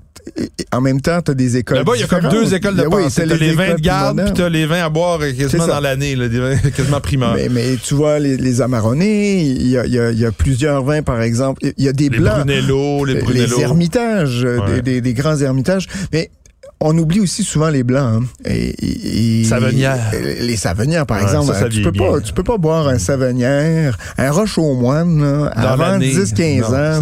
En 0.71 0.81
même 0.81 1.01
temps, 1.01 1.21
tu 1.21 1.31
as 1.31 1.33
des 1.33 1.57
écoles. 1.57 1.77
Là-bas, 1.77 1.93
il 1.95 2.01
y 2.01 2.03
a 2.03 2.07
comme 2.07 2.29
deux 2.29 2.53
écoles 2.53 2.75
de 2.75 2.81
Ben 2.83 2.89
oui, 2.91 3.03
pensée. 3.03 3.23
t'as 3.23 3.27
T'as 3.29 3.35
les 3.45 3.53
vins 3.53 3.75
de 3.75 3.81
garde, 3.81 4.21
puis 4.25 4.33
t'as 4.33 4.49
les 4.49 4.65
vins 4.65 4.83
à 4.85 4.89
boire 4.89 5.19
quasiment 5.37 5.67
dans 5.67 5.79
l'année, 5.79 6.15
là, 6.15 6.27
des 6.27 6.39
vins 6.39 6.57
quasiment 6.75 7.01
primaires. 7.01 7.33
Mais, 7.35 7.49
mais 7.49 7.75
tu 7.81 7.93
vois, 7.93 8.19
les, 8.19 8.37
les 8.37 8.61
Amaronnés, 8.61 9.41
il 9.41 9.67
y 9.67 9.77
a, 9.77 9.85
y, 9.85 9.99
a, 9.99 10.11
y 10.11 10.25
a 10.25 10.31
plusieurs 10.31 10.83
vins, 10.83 11.01
par 11.03 11.21
exemple. 11.21 11.61
Il 11.77 11.83
y 11.83 11.87
a 11.87 11.93
des 11.93 12.09
les 12.09 12.17
blancs. 12.19 12.45
Brunello, 12.45 13.05
les 13.05 13.15
Brunello. 13.15 13.59
ermitages, 13.59 14.43
euh, 14.43 14.59
Ouais. 14.59 14.75
des, 14.75 14.81
des, 14.81 15.01
des 15.01 15.13
grands 15.13 15.37
ermitages. 15.37 15.87
Mais 16.11 16.29
on 16.79 16.97
oublie 16.97 17.19
aussi 17.19 17.43
souvent 17.43 17.69
les 17.69 17.83
blancs. 17.83 18.23
hein. 18.23 18.27
Et, 18.45 19.41
et- 19.41 19.43
Savenières. 19.45 20.13
et- 20.13 20.43
Les 20.43 20.55
savenières, 20.55 21.05
par 21.05 21.17
Ouais, 21.17 21.23
exemple. 21.23 21.53
ça, 21.53 21.61
ça 21.61 21.69
tu 21.69 21.81
peux 21.81 21.91
pas, 21.91 22.19
tu 22.21 22.33
peux 22.33 22.43
pas 22.43 22.57
boire 22.57 22.87
un 22.87 22.99
savenière, 22.99 23.97
un 24.17 24.31
roche 24.31 24.57
aux 24.57 24.75
moines, 24.75 25.19
là, 25.21 25.51
Dans 25.55 25.61
avant 25.69 25.87
l'année. 25.93 26.11
10-15 26.13 26.69
Non, 26.69 26.77
ans. 26.77 26.99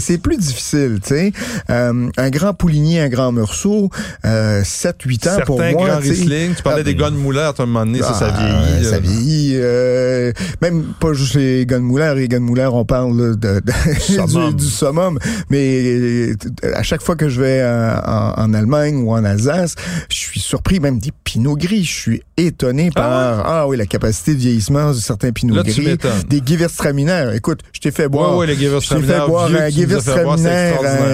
c'est 0.00 0.18
plus 0.18 0.36
difficile, 0.36 0.98
tu 1.02 1.08
sais. 1.08 1.32
Euh, 1.70 2.08
un 2.16 2.30
grand 2.30 2.54
Pouligny, 2.54 2.98
un 2.98 3.08
grand 3.08 3.32
Meursault, 3.32 3.90
euh, 4.24 4.62
7-8 4.64 5.26
ans 5.28 5.30
Certains 5.30 5.44
pour 5.44 5.58
moi. 5.60 5.72
grands. 5.72 5.98
Riesling, 6.00 6.54
tu 6.54 6.62
parlais 6.62 6.80
Ah, 6.80 6.84
des 6.84 6.94
gars 6.94 7.10
de 7.10 7.16
moulin 7.16 7.52
à 7.56 7.62
un 7.62 7.66
moment 7.66 7.86
donné, 7.86 8.00
ça, 8.00 8.14
ça 8.14 8.34
ah, 8.34 8.62
vieillit. 8.72 8.84
Ça 8.84 8.98
vieillit. 8.98 9.52
euh, 9.56 10.32
même 10.62 10.84
pas 10.98 11.12
juste 11.12 11.34
les 11.34 11.66
Gunmouler. 11.66 12.12
Les 12.16 12.28
Gunmouler, 12.28 12.68
on 12.72 12.84
parle 12.84 13.16
là, 13.16 13.34
de, 13.36 13.60
de- 13.60 13.72
Summum. 14.00 14.50
du, 14.50 14.64
du 14.64 14.70
summum. 14.70 15.18
Mais 15.50 15.82
euh, 15.84 16.34
à 16.74 16.82
chaque 16.82 17.02
fois 17.02 17.16
que 17.16 17.28
je 17.28 17.40
vais 17.40 17.60
euh, 17.62 17.94
en, 18.04 18.34
en 18.40 18.54
Allemagne 18.54 18.96
ou 19.02 19.12
en 19.12 19.24
Alsace, 19.24 19.74
je 20.08 20.16
suis 20.16 20.40
surpris 20.40 20.80
même 20.80 20.98
des 20.98 21.12
pinots 21.24 21.56
gris. 21.56 21.84
Je 21.84 21.92
suis 21.92 22.22
étonné 22.36 22.90
par 22.90 23.46
ah, 23.46 23.66
oui 23.68 23.76
la 23.76 23.86
capacité 23.86 24.34
de 24.34 24.38
vieillissement 24.40 24.90
de 24.90 24.94
certains 24.96 25.32
pinots 25.32 25.54
Là, 25.56 25.62
gris. 25.62 25.96
Des 26.28 26.42
Gewürztraminer. 26.46 27.32
Écoute, 27.34 27.60
je 27.72 27.80
t'ai 27.80 27.90
fait 27.90 28.08
boire. 28.08 28.36
ouais, 28.36 28.46
les 28.46 28.54
je 28.54 28.60
t'ai 28.88 29.02
fait 29.02 29.26
boire 29.26 29.48
vieux 29.48 29.60
un 29.60 29.68
Gewürztraminer, 29.70 30.72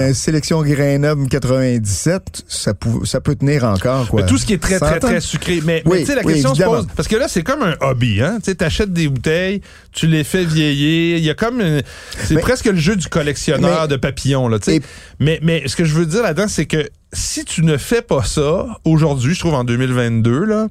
un 0.09 0.13
sélection 0.13 0.61
Grenoble 0.63 1.27
97. 1.27 2.43
Ça, 2.47 2.73
pou- 2.73 3.05
ça 3.05 3.21
peut 3.21 3.35
tenir 3.35 3.63
encore 3.63 4.07
quoi. 4.07 4.21
Mais 4.21 4.27
tout 4.27 4.37
ce 4.37 4.45
qui 4.45 4.53
est 4.53 4.57
très, 4.61 4.79
très, 4.79 4.89
100 4.89 4.95
ans. 4.95 4.99
très 5.09 5.21
sucré. 5.21 5.61
Mais, 5.65 5.83
mais 5.85 5.99
tu 5.99 6.05
sais, 6.07 6.15
la 6.15 6.23
oui, 6.23 6.33
question 6.33 6.55
se 6.55 6.63
pose. 6.63 6.87
Parce 6.95 7.07
que 7.07 7.15
là, 7.15 7.27
c'est 7.27 7.43
comme 7.43 7.61
un 7.63 7.75
hobby, 7.81 8.21
hein. 8.21 8.37
Tu 8.43 8.51
sais, 8.51 8.55
t'achètes 8.55 8.93
des 8.93 9.07
bouteilles, 9.07 9.61
tu 9.91 10.07
les 10.07 10.23
fais 10.23 10.45
vieillir. 10.45 11.17
Il 11.17 11.23
y 11.23 11.29
a 11.29 11.33
comme. 11.33 11.61
une- 11.61 11.81
C'est 12.23 12.37
presque 12.39 12.65
le 12.65 12.77
jeu 12.77 12.95
du 12.95 13.07
collectionneur 13.07 13.81
Mais- 13.83 13.87
de 13.87 13.95
papillons, 13.95 14.47
là, 14.47 14.59
tu 14.59 14.65
sais. 14.71 14.77
Et- 14.77 14.81
Mais, 15.19 15.39
mais 15.41 15.63
ce 15.67 15.75
que 15.75 15.83
je 15.85 15.93
veux 15.93 16.05
dire 16.05 16.21
là-dedans, 16.23 16.47
c'est 16.47 16.65
que 16.65 16.87
si 17.13 17.45
tu 17.45 17.63
ne 17.63 17.77
fais 17.77 18.01
pas 18.01 18.23
ça, 18.23 18.67
aujourd'hui, 18.85 19.33
je 19.33 19.39
trouve 19.39 19.53
en 19.53 19.63
2022, 19.63 20.45
là, 20.45 20.67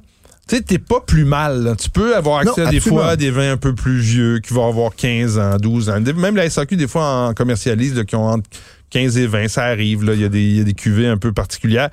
tu 0.47 0.55
sais, 0.55 0.61
t'es 0.61 0.77
pas 0.79 1.01
plus 1.05 1.25
mal. 1.25 1.63
là. 1.63 1.75
Tu 1.75 1.89
peux 1.89 2.15
avoir 2.15 2.39
accès 2.39 2.61
Non, 2.61 2.67
à 2.67 2.71
des 2.71 2.77
absolument. 2.77 3.01
fois 3.01 3.09
à 3.11 3.15
des 3.17 3.31
vins 3.31 3.51
un 3.51 3.57
peu 3.57 3.75
plus 3.75 3.99
vieux 3.99 4.39
qui 4.39 4.53
vont 4.53 4.67
avoir 4.67 4.95
15 4.95 5.37
ans, 5.39 5.57
12 5.57 5.89
ans. 5.89 5.99
Même 5.99 6.35
la 6.37 6.49
SAQ, 6.49 6.77
des 6.77 6.87
fois, 6.87 7.27
en 7.27 7.33
commercialise, 7.33 7.95
là, 7.95 8.05
qui 8.05 8.15
ont 8.15 8.25
entre 8.27 8.49
15 8.89 9.17
et 9.17 9.27
20, 9.27 9.49
ça 9.49 9.65
arrive. 9.65 10.07
Il 10.13 10.21
y, 10.21 10.23
a 10.23 10.29
des- 10.29 10.41
il 10.41 10.57
y 10.57 10.61
a 10.61 10.63
des 10.63 10.73
cuvées 10.73 11.07
un 11.07 11.17
peu 11.17 11.33
particulières. 11.33 11.89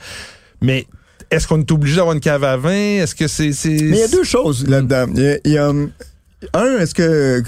Mais 0.61 0.87
est-ce 1.33 1.49
qu'on 1.49 1.59
est 1.59 1.73
obligé 1.73 1.97
d'avoir 1.97 2.15
une 2.15 2.21
cave 2.21 2.45
à 2.45 2.57
vin? 2.57 2.71
Est-ce 3.03 3.17
que 3.17 3.27
c'est... 3.27 3.53
c'est- 3.53 3.71
Mais 3.71 3.77
il 3.97 3.97
y 3.97 4.03
a 4.03 4.09
deux 4.09 4.23
choses 4.25 4.69
là-dedans. 4.69 5.07
Il 5.17 5.21
y 5.23 5.27
a- 5.27 5.39
il 5.45 5.51
y 5.53 5.59
a, 5.59 5.71
hum, 5.71 5.91
un, 6.53 6.79
est-ce 6.79 6.95
que 6.95 7.43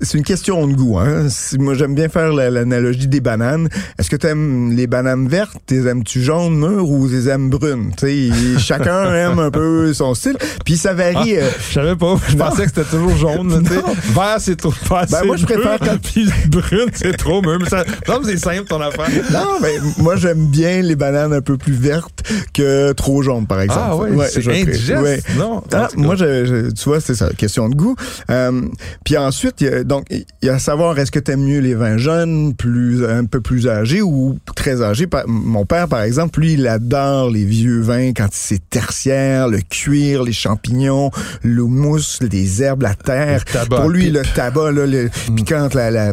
c'est 0.00 0.16
une 0.16 0.24
question 0.24 0.66
de 0.66 0.72
goût 0.72 0.98
hein. 0.98 1.26
Moi 1.58 1.74
j'aime 1.74 1.94
bien 1.94 2.08
faire 2.08 2.32
la- 2.32 2.48
l'analogie 2.48 3.08
des 3.08 3.20
bananes. 3.20 3.68
Est-ce 3.98 4.08
que 4.08 4.16
tu 4.16 4.26
aimes 4.26 4.72
les 4.74 4.86
bananes 4.86 5.28
vertes, 5.28 5.56
les 5.70 5.86
aimes-tu 5.86 6.22
jaunes 6.22 6.56
mûres 6.56 6.88
ou 6.88 7.06
les 7.08 7.28
aimes 7.28 7.50
brunes 7.50 7.92
chacun 8.58 9.12
aime 9.14 9.38
un 9.38 9.50
peu 9.50 9.92
son 9.92 10.14
style. 10.14 10.36
Puis 10.64 10.78
ça 10.78 10.94
varie. 10.94 11.36
euh, 11.36 11.50
Je 11.68 11.74
savais 11.74 11.94
pas. 11.96 12.16
Je 12.28 12.36
pensais 12.36 12.62
que 12.64 12.68
c'était 12.74 12.84
toujours 12.88 13.16
jaune. 13.16 13.62
tu. 13.66 14.12
Vert, 14.14 14.36
c'est 14.38 14.56
trop 14.56 14.72
pas 14.88 15.04
Ben, 15.06 15.24
moi, 15.24 15.36
je 15.36 15.44
préfère 15.44 15.78
quand- 15.78 15.98
Puis 16.02 16.26
brune, 16.48 16.88
c'est 16.94 17.16
trop 17.18 17.42
mûr. 17.42 17.58
Mais 17.60 17.68
ça 17.68 17.84
c'est 18.24 18.38
simple, 18.38 18.64
ton 18.64 18.80
affaire. 18.80 19.08
non, 19.30 19.58
mais 19.60 19.74
moi 19.98 20.16
j'aime 20.16 20.46
bien 20.46 20.80
les 20.80 20.96
bananes 20.96 21.34
un 21.34 21.42
peu 21.42 21.58
plus 21.58 21.74
vertes 21.74 22.22
que 22.54 22.92
trop 22.92 23.20
jaunes 23.22 23.46
par 23.46 23.60
exemple. 23.60 23.80
Ah 23.82 23.96
ouais, 23.96 24.26
c'est 24.30 24.40
je 24.40 24.48
pré- 24.50 24.62
indigeste. 24.62 25.02
ouais. 25.02 25.20
Non, 25.36 25.62
Ah, 25.72 25.88
moi, 25.96 26.16
je, 26.16 26.44
je- 26.46 26.70
tu 26.70 26.84
vois, 26.88 27.00
c'est 27.00 27.14
ça, 27.14 27.28
question 27.36 27.68
de 27.68 27.74
goût. 27.74 27.94
Euh, 28.30 28.62
puis 29.04 29.16
ensuite, 29.16 29.60
il 29.60 29.66
y 29.66 29.70
a, 29.70 29.84
donc, 29.84 30.04
il 30.10 30.24
y 30.42 30.48
a 30.48 30.54
à 30.54 30.58
savoir, 30.58 30.98
est-ce 30.98 31.10
que 31.10 31.18
tu 31.18 31.32
aimes 31.32 31.44
mieux 31.44 31.60
les 31.60 31.74
vins 31.74 31.98
jeunes, 31.98 32.54
plus 32.54 33.04
un 33.04 33.24
peu 33.24 33.40
plus 33.40 33.68
âgés 33.68 34.02
ou 34.02 34.38
très 34.54 34.82
âgés? 34.82 35.06
Mon 35.26 35.64
père, 35.66 35.88
par 35.88 36.02
exemple, 36.02 36.40
lui, 36.40 36.54
il 36.54 36.66
adore 36.66 37.30
les 37.30 37.44
vieux 37.44 37.80
vins 37.80 38.12
quand 38.12 38.28
c'est 38.32 38.60
tertiaire, 38.70 39.48
le 39.48 39.60
cuir, 39.60 40.22
les 40.22 40.32
champignons, 40.32 41.10
le 41.42 41.64
mousse, 41.64 42.20
les 42.30 42.62
herbes, 42.62 42.82
la 42.82 42.94
terre. 42.94 43.42
Le 43.46 43.52
tabac 43.52 43.80
Pour 43.80 43.90
lui, 43.90 44.04
pipe. 44.06 44.14
le 44.14 44.22
tabac, 44.34 44.72
là, 44.72 44.86
le, 44.86 45.10
puis 45.34 45.44
quand 45.44 45.74
la, 45.74 45.90
la, 45.90 46.12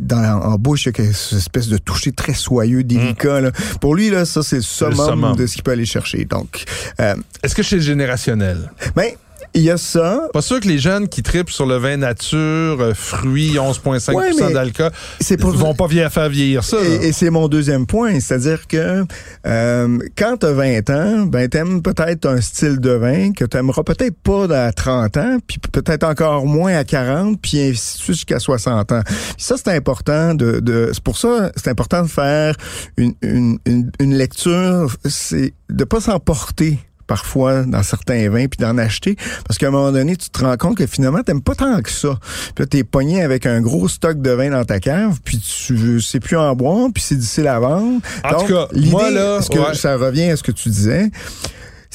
dans, 0.00 0.40
en 0.42 0.56
bouche, 0.58 0.86
il 0.86 1.04
y 1.04 1.08
a 1.08 1.12
cette 1.12 1.38
espèce 1.38 1.68
de 1.68 1.78
toucher 1.78 2.12
très 2.12 2.34
soyeux, 2.34 2.82
délicat. 2.84 3.40
Là. 3.40 3.50
Pour 3.80 3.94
lui, 3.94 4.10
là, 4.10 4.24
ça, 4.24 4.42
c'est 4.42 4.56
le 4.56 4.62
summum, 4.62 5.08
summum. 5.08 5.36
de 5.36 5.46
ce 5.46 5.54
qu'il 5.54 5.62
peut 5.62 5.72
aller 5.72 5.86
chercher. 5.86 6.24
Donc, 6.24 6.64
euh, 7.00 7.14
Est-ce 7.42 7.54
que 7.54 7.62
c'est 7.62 7.80
générationnel? 7.80 8.70
ben, 8.94 9.10
il 9.56 9.62
y 9.62 9.70
a 9.70 9.78
ça. 9.78 10.28
Pas 10.32 10.42
sûr 10.42 10.60
que 10.60 10.68
les 10.68 10.78
jeunes 10.78 11.08
qui 11.08 11.22
tripent 11.22 11.50
sur 11.50 11.66
le 11.66 11.76
vin 11.76 11.96
nature, 11.96 12.38
euh, 12.80 12.92
fruits, 12.94 13.54
11,5 13.54 14.14
Ouais, 14.14 14.52
d'alcool, 14.52 14.90
C'est 15.20 15.38
pour 15.38 15.50
vont 15.52 15.74
pas 15.74 15.86
vieillir, 15.86 16.12
faire 16.12 16.28
vieillir 16.28 16.62
ça. 16.62 16.76
Et, 16.84 17.08
et 17.08 17.12
c'est 17.12 17.30
mon 17.30 17.48
deuxième 17.48 17.86
point, 17.86 18.20
c'est-à-dire 18.20 18.66
que 18.66 19.04
euh, 19.46 19.98
quand 20.16 20.36
tu 20.38 20.46
as 20.46 20.52
20 20.52 20.90
ans, 20.90 21.22
ben 21.26 21.48
t'aimes 21.48 21.82
peut-être 21.82 22.26
un 22.26 22.40
style 22.40 22.80
de 22.80 22.90
vin 22.90 23.32
que 23.32 23.46
tu 23.46 23.56
aimeras 23.56 23.82
peut-être 23.82 24.16
pas 24.22 24.44
à 24.66 24.72
30 24.72 25.16
ans, 25.16 25.38
puis 25.46 25.58
peut-être 25.72 26.04
encore 26.04 26.46
moins 26.46 26.76
à 26.76 26.84
40, 26.84 27.40
puis 27.40 27.60
ainsi 27.60 27.96
de 27.96 28.02
suite 28.02 28.16
jusqu'à 28.16 28.38
60 28.38 28.92
ans. 28.92 29.02
Puis 29.06 29.44
ça, 29.44 29.56
c'est 29.56 29.74
important 29.74 30.34
de, 30.34 30.60
de 30.60 30.90
c'est 30.92 31.02
pour 31.02 31.16
ça, 31.16 31.50
c'est 31.56 31.70
important 31.70 32.02
de 32.02 32.08
faire 32.08 32.56
une, 32.98 33.14
une, 33.22 33.58
une, 33.64 33.90
une 34.00 34.14
lecture, 34.14 34.94
c'est 35.06 35.54
de 35.70 35.84
pas 35.84 36.00
s'emporter 36.00 36.78
parfois 37.06 37.62
dans 37.64 37.82
certains 37.82 38.28
vins 38.30 38.46
puis 38.46 38.58
d'en 38.58 38.78
acheter. 38.78 39.16
Parce 39.46 39.58
qu'à 39.58 39.68
un 39.68 39.70
moment 39.70 39.92
donné 39.92 40.16
tu 40.16 40.30
te 40.30 40.44
rends 40.44 40.56
compte 40.56 40.76
que 40.76 40.86
finalement 40.86 41.22
t'aimes 41.22 41.42
pas 41.42 41.54
tant 41.54 41.80
que 41.80 41.90
ça. 41.90 42.18
Puis 42.54 42.62
là 42.62 42.66
t'es 42.66 42.84
pogné 42.84 43.22
avec 43.22 43.46
un 43.46 43.60
gros 43.60 43.88
stock 43.88 44.20
de 44.20 44.30
vin 44.30 44.50
dans 44.50 44.64
ta 44.64 44.80
cave 44.80 45.18
puis 45.24 45.38
tu 45.38 46.00
sais 46.00 46.20
plus 46.20 46.36
en 46.36 46.54
boire 46.54 46.88
puis 46.92 47.02
c'est 47.02 47.16
difficile 47.16 47.48
à 47.48 47.58
vendre. 47.58 48.00
En 48.24 48.30
Donc, 48.30 48.46
tout 48.46 48.52
cas, 48.54 48.68
l'idée 48.72 48.90
moi, 48.90 49.10
là, 49.10 49.38
est-ce 49.38 49.50
que 49.50 49.58
ouais. 49.58 49.74
ça 49.74 49.96
revient 49.96 50.30
à 50.30 50.36
ce 50.36 50.42
que 50.42 50.52
tu 50.52 50.68
disais? 50.68 51.10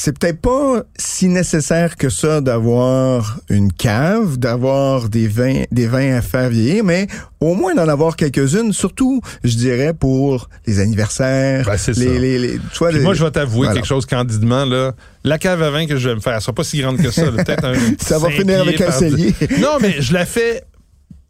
C'est 0.03 0.17
peut-être 0.17 0.41
pas 0.41 0.81
si 0.98 1.27
nécessaire 1.27 1.96
que 1.96 2.10
ça 2.10 2.41
d'avoir 2.41 3.38
une 3.50 3.72
cave, 3.72 4.38
d'avoir 4.39 5.10
des 5.10 5.27
vins, 5.27 5.62
des 5.72 5.86
vins 5.86 6.15
à 6.17 6.24
faire 6.24 6.50
vieillir, 6.50 6.84
mais 6.84 7.05
au 7.39 7.53
moins 7.53 7.75
d'en 7.75 7.88
avoir 7.88 8.15
quelques-unes, 8.15 8.74
surtout, 8.74 9.22
je 9.43 9.55
dirais, 9.55 9.93
pour 9.93 10.50
les 10.65 10.79
anniversaires, 10.79 11.65
Ben, 11.67 11.77
c'est 11.77 11.96
les, 11.98 12.05
ça. 12.08 12.12
les, 12.20 12.39
les, 12.39 12.53
tu 12.53 12.77
vois, 12.79 12.89
Puis 12.89 12.98
les- 12.98 13.03
moi, 13.03 13.13
je 13.13 13.24
vais 13.24 13.29
t'avouer 13.29 13.60
Voilà. 13.67 13.74
quelque 13.75 13.86
chose 13.88 14.08
candidement. 14.08 14.65
Là. 14.65 14.93
La 15.24 15.38
cave 15.38 15.62
à 15.62 15.70
vin 15.70 15.86
que 15.86 15.98
je 15.98 16.10
vais 16.10 16.15
me 16.15 16.20
faire, 16.20 16.34
elle 16.34 16.41
sera 16.41 16.53
pas 16.53 16.63
si 16.63 16.81
grande 16.81 16.98
que 16.98 17.12
ça. 17.12 17.31
Peut-être 17.31 17.63
un 17.65 17.74
Ça 18.00 18.17
va 18.17 18.31
finir 18.31 18.62
avec 18.62 18.81
un 18.81 18.91
cellier. 18.91 19.36
Non, 19.60 19.77
mais 19.79 20.01
je 20.01 20.13
la 20.13 20.25
fais 20.25 20.63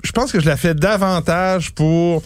je 0.04 0.14
pense 0.14 0.32
que 0.32 0.40
je 0.40 0.46
la 0.48 0.56
fais 0.56 0.74
davantage 0.74 1.74
pour 1.74 2.24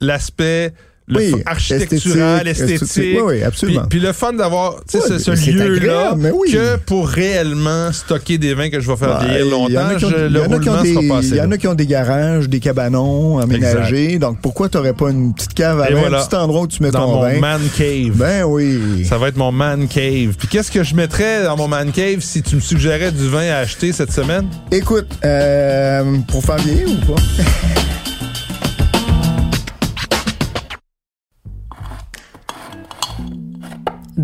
l'aspect 0.00 0.72
le 1.08 1.18
Oui, 1.18 1.34
architectural, 1.46 2.46
esthétique. 2.46 2.88
Oui, 2.96 3.18
oui, 3.24 3.42
absolument. 3.42 3.80
Puis, 3.88 3.98
puis 3.98 4.06
le 4.06 4.12
fun 4.12 4.32
d'avoir 4.32 4.76
tu 4.88 4.98
ce, 4.98 5.30
lieu-là 5.56 6.14
que 6.50 6.76
pour 6.76 7.08
réellement 7.08 7.90
stocker 7.92 8.38
des 8.38 8.54
vins 8.54 8.70
que 8.70 8.78
je 8.80 8.88
vais 8.90 8.96
faire 8.96 9.18
Ouais, 9.20 9.26
vieillir 9.26 9.46
longtemps, 9.46 9.68
il 9.68 9.74
y 9.74 9.78
en 9.78 9.86
a 9.88 9.94
qui 9.96 10.04
ont 10.04 10.10
des- 10.10 10.94
sera 10.94 11.02
pas 11.08 11.18
assez 11.18 11.28
Il 11.30 11.36
y 11.36 11.40
en 11.40 11.44
long. 11.44 11.50
a 11.50 11.58
qui 11.58 11.66
ont 11.68 11.74
des 11.74 11.86
garages, 11.86 12.48
des 12.48 12.60
cabanons 12.60 13.38
aménagés. 13.38 14.18
Donc, 14.20 14.40
pourquoi 14.40 14.68
t'aurais 14.68 14.92
pas 14.92 15.10
une 15.10 15.34
petite 15.34 15.54
cave 15.54 15.80
à 15.80 15.90
vin, 15.90 15.98
voilà. 16.00 16.22
un 16.22 16.26
petit 16.26 16.36
endroit 16.36 16.60
où 16.62 16.66
tu 16.68 16.82
mets 16.82 16.90
Dans 16.92 17.00
ton 17.06 17.14
mon 17.16 17.22
vin? 17.22 17.38
man 17.40 17.60
cave. 17.76 18.12
Ben 18.14 18.44
oui. 18.44 19.04
Ça 19.04 19.18
va 19.18 19.28
être 19.28 19.36
mon 19.36 19.50
man 19.52 19.88
cave. 19.88 20.34
Puis 20.38 20.46
qu'est-ce 20.48 20.70
que 20.70 20.84
je 20.84 20.94
mettrais 20.94 21.42
dans 21.42 21.56
mon 21.56 21.66
man 21.68 21.90
cave 21.90 22.20
si 22.20 22.42
tu 22.42 22.54
me 22.56 22.60
suggérais 22.60 23.10
du 23.12 23.28
vin 23.28 23.50
à 23.50 23.56
acheter 23.58 23.92
cette 23.92 24.12
semaine? 24.12 24.46
Écoute, 24.70 25.08
euh, 25.24 26.04
pour 26.28 26.44
faire 26.44 26.56
vieillir 26.58 26.86
ou 26.90 27.12
pas? 27.12 27.20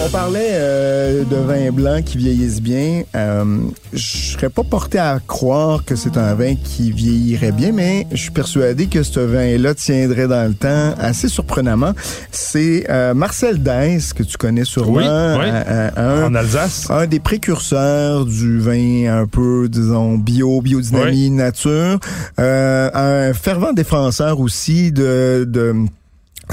On 0.00 0.08
parlait 0.10 0.50
euh, 0.52 1.24
de 1.24 1.34
vin 1.36 1.72
blanc 1.72 2.00
qui 2.04 2.18
vieillissent 2.18 2.62
bien. 2.62 3.02
Euh, 3.16 3.58
je 3.92 4.32
serais 4.32 4.48
pas 4.48 4.62
porté 4.62 4.98
à 4.98 5.18
croire 5.26 5.84
que 5.84 5.96
c'est 5.96 6.16
un 6.16 6.34
vin 6.34 6.54
qui 6.54 6.92
vieillirait 6.92 7.50
bien, 7.50 7.72
mais 7.72 8.06
je 8.12 8.16
suis 8.22 8.30
persuadé 8.30 8.86
que 8.86 9.02
ce 9.02 9.18
vin-là 9.18 9.74
tiendrait 9.74 10.28
dans 10.28 10.46
le 10.48 10.54
temps 10.54 10.94
assez 11.00 11.28
surprenamment. 11.28 11.94
C'est 12.30 12.86
euh, 12.88 13.12
Marcel 13.12 13.60
Dess, 13.60 14.12
que 14.12 14.22
tu 14.22 14.36
connais 14.36 14.64
sûrement. 14.64 14.92
Oui, 14.98 15.02
oui. 15.04 15.50
euh, 15.50 15.90
euh, 15.98 16.26
un- 16.26 16.30
En 16.30 16.34
Alsace? 16.36 16.86
un 16.90 17.06
des 17.08 17.18
précurseurs 17.18 18.24
du 18.24 18.60
vin 18.60 19.06
un 19.22 19.26
peu, 19.26 19.68
disons, 19.68 20.16
bio, 20.16 20.60
biodynamie, 20.62 21.30
nature. 21.30 21.98
Euh, 22.38 22.90
un 22.94 23.34
fervent 23.34 23.72
défenseur 23.72 24.38
aussi 24.38 24.92
de... 24.92 25.44
de 25.48 25.74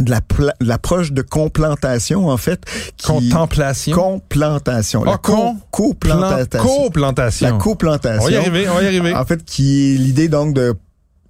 de 0.01 0.11
la 0.11 0.19
l'approche 0.59 1.11
de 1.11 1.21
complantation 1.21 2.27
en 2.27 2.37
fait 2.37 2.63
qui- 2.97 3.05
Contemplation. 3.29 3.95
complantation 3.95 5.03
Ah, 5.05 5.11
la 5.11 5.17
co- 5.17 5.33
con- 5.35 5.57
coplantation 5.71 6.59
Coplantation. 6.63 7.47
la 7.49 7.57
coplantation 7.57 8.21
On 8.21 8.25
va 8.25 8.31
y 8.31 8.35
arriver, 8.35 8.69
on 8.69 8.73
va 8.75 8.83
y 8.83 8.87
arriver. 8.87 9.13
en 9.15 9.25
fait 9.25 9.43
qui 9.45 9.93
est 9.95 9.97
l'idée 9.97 10.27
donc 10.27 10.53
de 10.53 10.73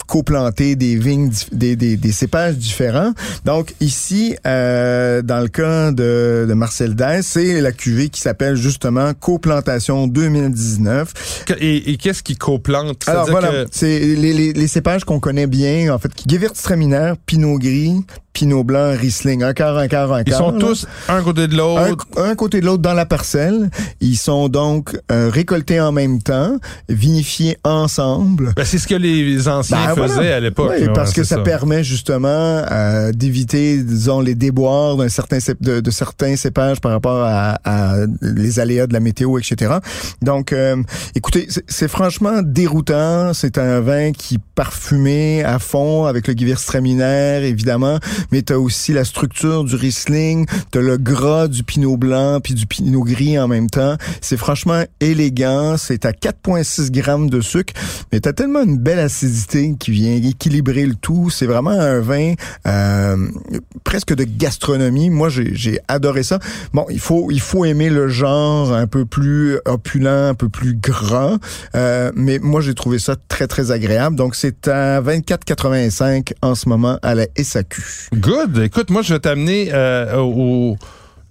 coplanter 0.08 0.76
des 0.76 0.96
vignes, 0.96 1.32
des, 1.52 1.76
des, 1.76 1.98
des 1.98 2.12
cépages 2.12 2.56
différents. 2.58 3.14
Donc 3.46 3.74
ici, 3.82 4.36
euh, 4.46 5.22
dans 5.22 5.40
le 5.42 5.48
cas 5.48 5.92
de, 5.92 6.46
de 6.48 6.54
Marcel 6.54 6.96
Dess, 6.96 7.26
c'est 7.28 7.62
la 7.62 7.72
cuvée 7.72 8.10
qui 8.10 8.22
s'appelle 8.22 8.56
justement 8.56 9.14
Coplantation 9.14 10.08
2019. 10.08 11.46
Et, 11.60 11.92
et 11.92 11.98
qu'est-ce 11.98 12.24
qui 12.24 12.36
coplante? 12.36 13.04
Alors 13.08 13.30
voilà, 13.30 13.50
que- 13.50 13.68
c'est 13.72 14.00
les, 14.00 14.34
les, 14.34 14.54
les 14.54 14.68
cépages 14.68 15.04
qu'on 15.04 15.20
connaît 15.20 15.48
bien, 15.48 15.94
en 15.94 16.00
fait, 16.00 16.12
Gewürztraminer, 16.28 17.14
Pinot 17.26 17.58
Gris, 17.60 18.02
Pinot 18.34 18.64
Blanc, 18.66 18.92
Riesling, 19.00 19.44
un 19.44 19.54
quart, 19.54 19.78
un 19.78 19.88
quart, 19.88 20.12
un 20.12 20.20
Ils 20.22 20.26
quart. 20.26 20.40
sont 20.40 20.52
là. 20.52 20.60
tous 20.60 20.86
un 21.08 21.22
côté 21.24 21.48
de 21.48 21.54
un, 21.54 21.58
l'autre. 21.90 22.06
un 22.18 22.36
côté 22.36 22.60
de 22.60 22.66
l'autre 22.66 22.82
dans 22.82 22.94
la 22.94 23.06
parcelle. 23.06 23.70
Ils 24.02 24.18
sont 24.18 24.50
donc 24.50 24.98
euh, 25.12 25.30
récoltés 25.32 25.80
en 25.80 25.94
même 25.94 26.22
temps, 26.22 26.58
vinifiés 26.90 27.58
ensemble. 27.64 28.52
Ben, 28.58 28.66
c'est 28.66 28.78
ce 28.78 28.88
que 28.88 28.96
les 28.96 29.48
anciens 29.48 29.78
Ben, 29.88 29.95
faisaient 29.96 30.14
voilà. 30.14 30.36
à 30.36 30.40
l'époque. 30.40 30.72
Oui, 30.80 30.88
parce 30.94 31.10
ouais, 31.10 31.16
que 31.16 31.24
ça, 31.24 31.40
permet 31.40 31.84
justement 31.84 32.28
euh, 32.30 33.12
d'éviter, 33.12 33.78
disons, 33.84 34.20
les 34.22 34.36
déboires 34.36 34.98
d'un 34.98 35.10
certain 35.10 35.38
de, 35.62 35.80
de 35.80 35.92
certains 35.92 36.36
cépages 36.36 36.80
par 36.82 36.92
rapport 36.92 37.24
à, 37.24 37.60
à 37.64 37.96
les 38.22 38.60
aléas 38.60 38.88
de 38.88 38.94
la 38.94 39.00
météo, 39.00 39.38
etc. 39.38 39.76
Donc, 40.22 40.54
euh, 40.54 40.82
écoutez, 41.16 41.48
c'est- 41.68 41.88
franchement 41.88 42.42
déroutant. 42.44 43.34
C'est 43.34 43.58
un 43.58 43.80
vin 43.80 44.12
qui 44.12 44.40
parfumé 44.56 45.44
à 45.44 45.60
fond 45.60 46.06
avec 46.06 46.28
le 46.28 46.34
Gewürztraminer, 46.36 47.42
évidemment, 47.46 48.00
mais 48.32 48.42
tu 48.42 48.54
as 48.54 48.60
aussi 48.60 48.92
la 48.94 49.04
structure 49.06 49.64
du 49.64 49.76
Riesling, 49.76 50.46
tu 50.72 50.82
le 50.82 50.98
gras 50.98 51.48
du 51.48 51.64
Pinot 51.64 51.98
Blanc 51.98 52.40
puis 52.42 52.54
du 52.54 52.66
Pinot 52.66 53.04
Gris 53.04 53.38
en 53.38 53.48
même 53.48 53.70
temps. 53.70 53.96
C'est 54.22 54.38
franchement 54.38 54.84
élégant. 55.00 55.76
C'est 55.78 56.06
à 56.06 56.12
4,6 56.12 56.92
grammes 56.92 57.30
de 57.30 57.42
sucre, 57.42 57.74
mais 58.12 58.20
tu 58.20 58.28
as 58.30 58.34
tellement 58.34 58.64
une 58.64 58.78
belle 58.78 59.00
acidité 59.00 59.64
qui 59.86 59.92
vient 59.92 60.16
équilibrer 60.16 60.86
le 60.88 60.96
tout. 60.96 61.30
C'est 61.30 61.46
vraiment 61.46 61.70
un 61.70 62.00
vin 62.00 62.34
euh, 62.68 63.18
presque 63.84 64.16
de 64.16 64.24
gastronomie. 64.24 65.10
Moi, 65.12 65.30
j'ai 65.30 65.80
adoré 65.88 66.24
ça. 66.24 66.40
Bon, 66.74 66.86
il 66.90 67.00
faut 67.00 67.30
il 67.30 67.40
faut 67.40 67.66
aimer 67.66 67.90
le 67.90 68.08
genre 68.08 68.74
un 68.74 68.88
peu 68.88 69.06
plus 69.06 69.60
opulent, 69.66 70.30
un 70.30 70.34
peu 70.34 70.50
plus 70.50 70.74
gras, 70.76 71.38
euh, 71.76 72.12
mais 72.16 72.40
moi 72.40 72.62
j'ai 72.62 72.74
trouvé 72.74 72.98
ça 73.00 73.16
très 73.28 73.46
très 73.48 73.70
agréable. 73.72 74.16
Donc 74.16 74.36
c'est 74.36 74.68
à 74.68 75.02
24,85 75.02 76.34
en 76.42 76.56
ce 76.56 76.68
moment 76.70 76.98
à 77.04 77.16
la 77.16 77.26
SAQ. 77.38 77.84
Good. 78.16 78.58
Écoute, 78.60 78.90
moi, 78.90 79.02
je 79.02 79.14
vais 79.14 79.20
t'amener 79.20 79.70
euh, 79.74 80.18
au. 80.18 80.78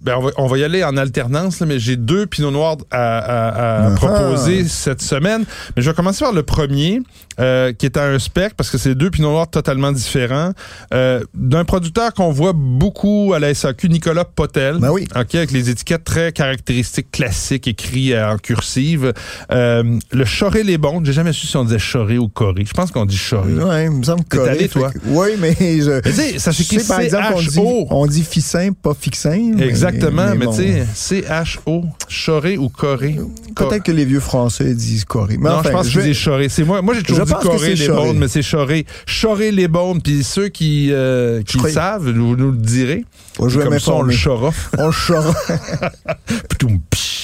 Ben, 0.01 0.15
on, 0.17 0.21
va, 0.21 0.31
on 0.37 0.45
va 0.47 0.57
y 0.59 0.63
aller 0.63 0.83
en 0.83 0.97
alternance, 0.97 1.59
là, 1.61 1.65
mais 1.65 1.79
j'ai 1.79 1.95
deux 1.95 2.27
pinots 2.27 2.51
noirs 2.51 2.77
à, 2.91 3.17
à- 3.17 3.85
à 3.87 3.87
Ah. 3.87 3.95
proposer 3.95 4.63
cette 4.65 5.01
semaine. 5.01 5.45
Mais 5.75 5.81
je 5.81 5.89
vais 5.89 5.95
commencer 5.95 6.23
par 6.23 6.33
le 6.33 6.43
premier, 6.43 7.01
euh, 7.39 7.73
qui 7.73 7.85
est 7.85 7.97
à 7.97 8.05
un 8.05 8.19
spec, 8.19 8.53
parce 8.55 8.69
que 8.69 8.77
c'est 8.77 8.95
deux 8.95 9.09
pinots 9.09 9.31
noirs 9.31 9.49
totalement 9.49 9.91
différents, 9.91 10.51
euh, 10.93 11.21
d'un 11.33 11.65
producteur 11.65 12.13
qu'on 12.13 12.31
voit 12.31 12.53
beaucoup 12.55 13.33
à 13.33 13.39
la 13.39 13.53
SAQ, 13.53 13.89
Nicolas 13.89 14.25
Potel. 14.25 14.77
Ben 14.79 14.91
oui. 14.91 15.07
OK, 15.15 15.35
avec 15.35 15.51
les 15.51 15.69
étiquettes 15.69 16.03
très 16.03 16.31
caractéristiques, 16.31 17.11
classiques, 17.11 17.67
écrits 17.67 18.13
euh, 18.13 18.31
en 18.33 18.37
cursive. 18.37 19.13
Euh, 19.51 19.99
le 20.11 20.25
Choré 20.25 20.63
les 20.63 20.77
bons, 20.77 21.03
j'ai 21.03 21.13
jamais 21.13 21.33
su 21.33 21.47
si 21.47 21.57
on 21.57 21.63
disait 21.63 21.77
Choré 21.79 22.17
ou 22.17 22.27
Coré. 22.27 22.63
Je 22.65 22.73
pense 22.73 22.91
qu'on 22.91 23.05
dit 23.05 23.17
Choré. 23.17 23.53
Ouais, 23.53 23.85
il 23.85 23.91
me 23.91 24.03
semble 24.03 24.23
correct. 24.25 24.49
allé, 24.57 24.67
toi? 24.69 24.91
Que- 24.91 24.99
Oui, 25.07 25.29
mais 25.39 25.53
je. 25.59 26.01
Mais 26.05 26.39
ça 26.39 26.51
je 26.51 26.63
s'écrit 26.63 26.85
par 26.87 26.99
exemple, 27.01 27.33
on 27.35 27.39
dit, 27.41 27.59
on 27.89 28.05
dit 28.07 28.23
ficin, 28.23 28.71
pas 28.73 28.93
fixin. 28.99 29.53
mais- 29.55 29.65
Exactement, 29.67 30.33
mais, 30.37 30.45
bon. 30.45 30.55
tu 30.55 30.63
sais, 30.93 31.21
C-H-O, 31.21 31.83
Choré 32.09 32.57
ou 32.57 32.69
Coré. 32.69 33.17
Peut-être 33.55 33.83
que 33.83 33.91
les 33.91 34.05
vieux 34.05 34.19
Français 34.19 34.73
disent 34.73 35.05
coré. 35.05 35.37
Mais 35.39 35.49
non, 35.49 35.55
enfin, 35.57 35.69
je 35.69 35.73
pense 35.73 35.89
que 35.89 35.99
vais- 35.99 36.13
c'est 36.13 36.23
Choré. 36.25 36.49
C'est 36.49 36.63
moi, 36.63 36.81
moi 36.81 36.93
j'ai 36.93 37.03
toujours 37.03 37.24
Je 37.24 37.24
dit 37.25 37.75
les 37.75 37.87
bonnes, 37.87 38.17
mais 38.17 38.27
c'est 38.27 38.43
Choré. 38.43 38.85
Choré 39.05 39.51
les 39.51 39.67
bonnes, 39.67 40.01
puis 40.01 40.23
ceux 40.23 40.49
qui, 40.49 40.89
euh, 40.91 41.41
qui 41.43 41.57
le 41.57 41.69
savent, 41.69 42.09
nous, 42.09 42.35
nous 42.35 42.51
le 42.51 42.57
direz. 42.57 43.05
Comme 43.37 43.79
ça, 43.79 43.93
on 43.93 44.01
le 44.03 44.15
chora. 44.15 44.51
On 44.77 44.91
chora. 45.07 45.33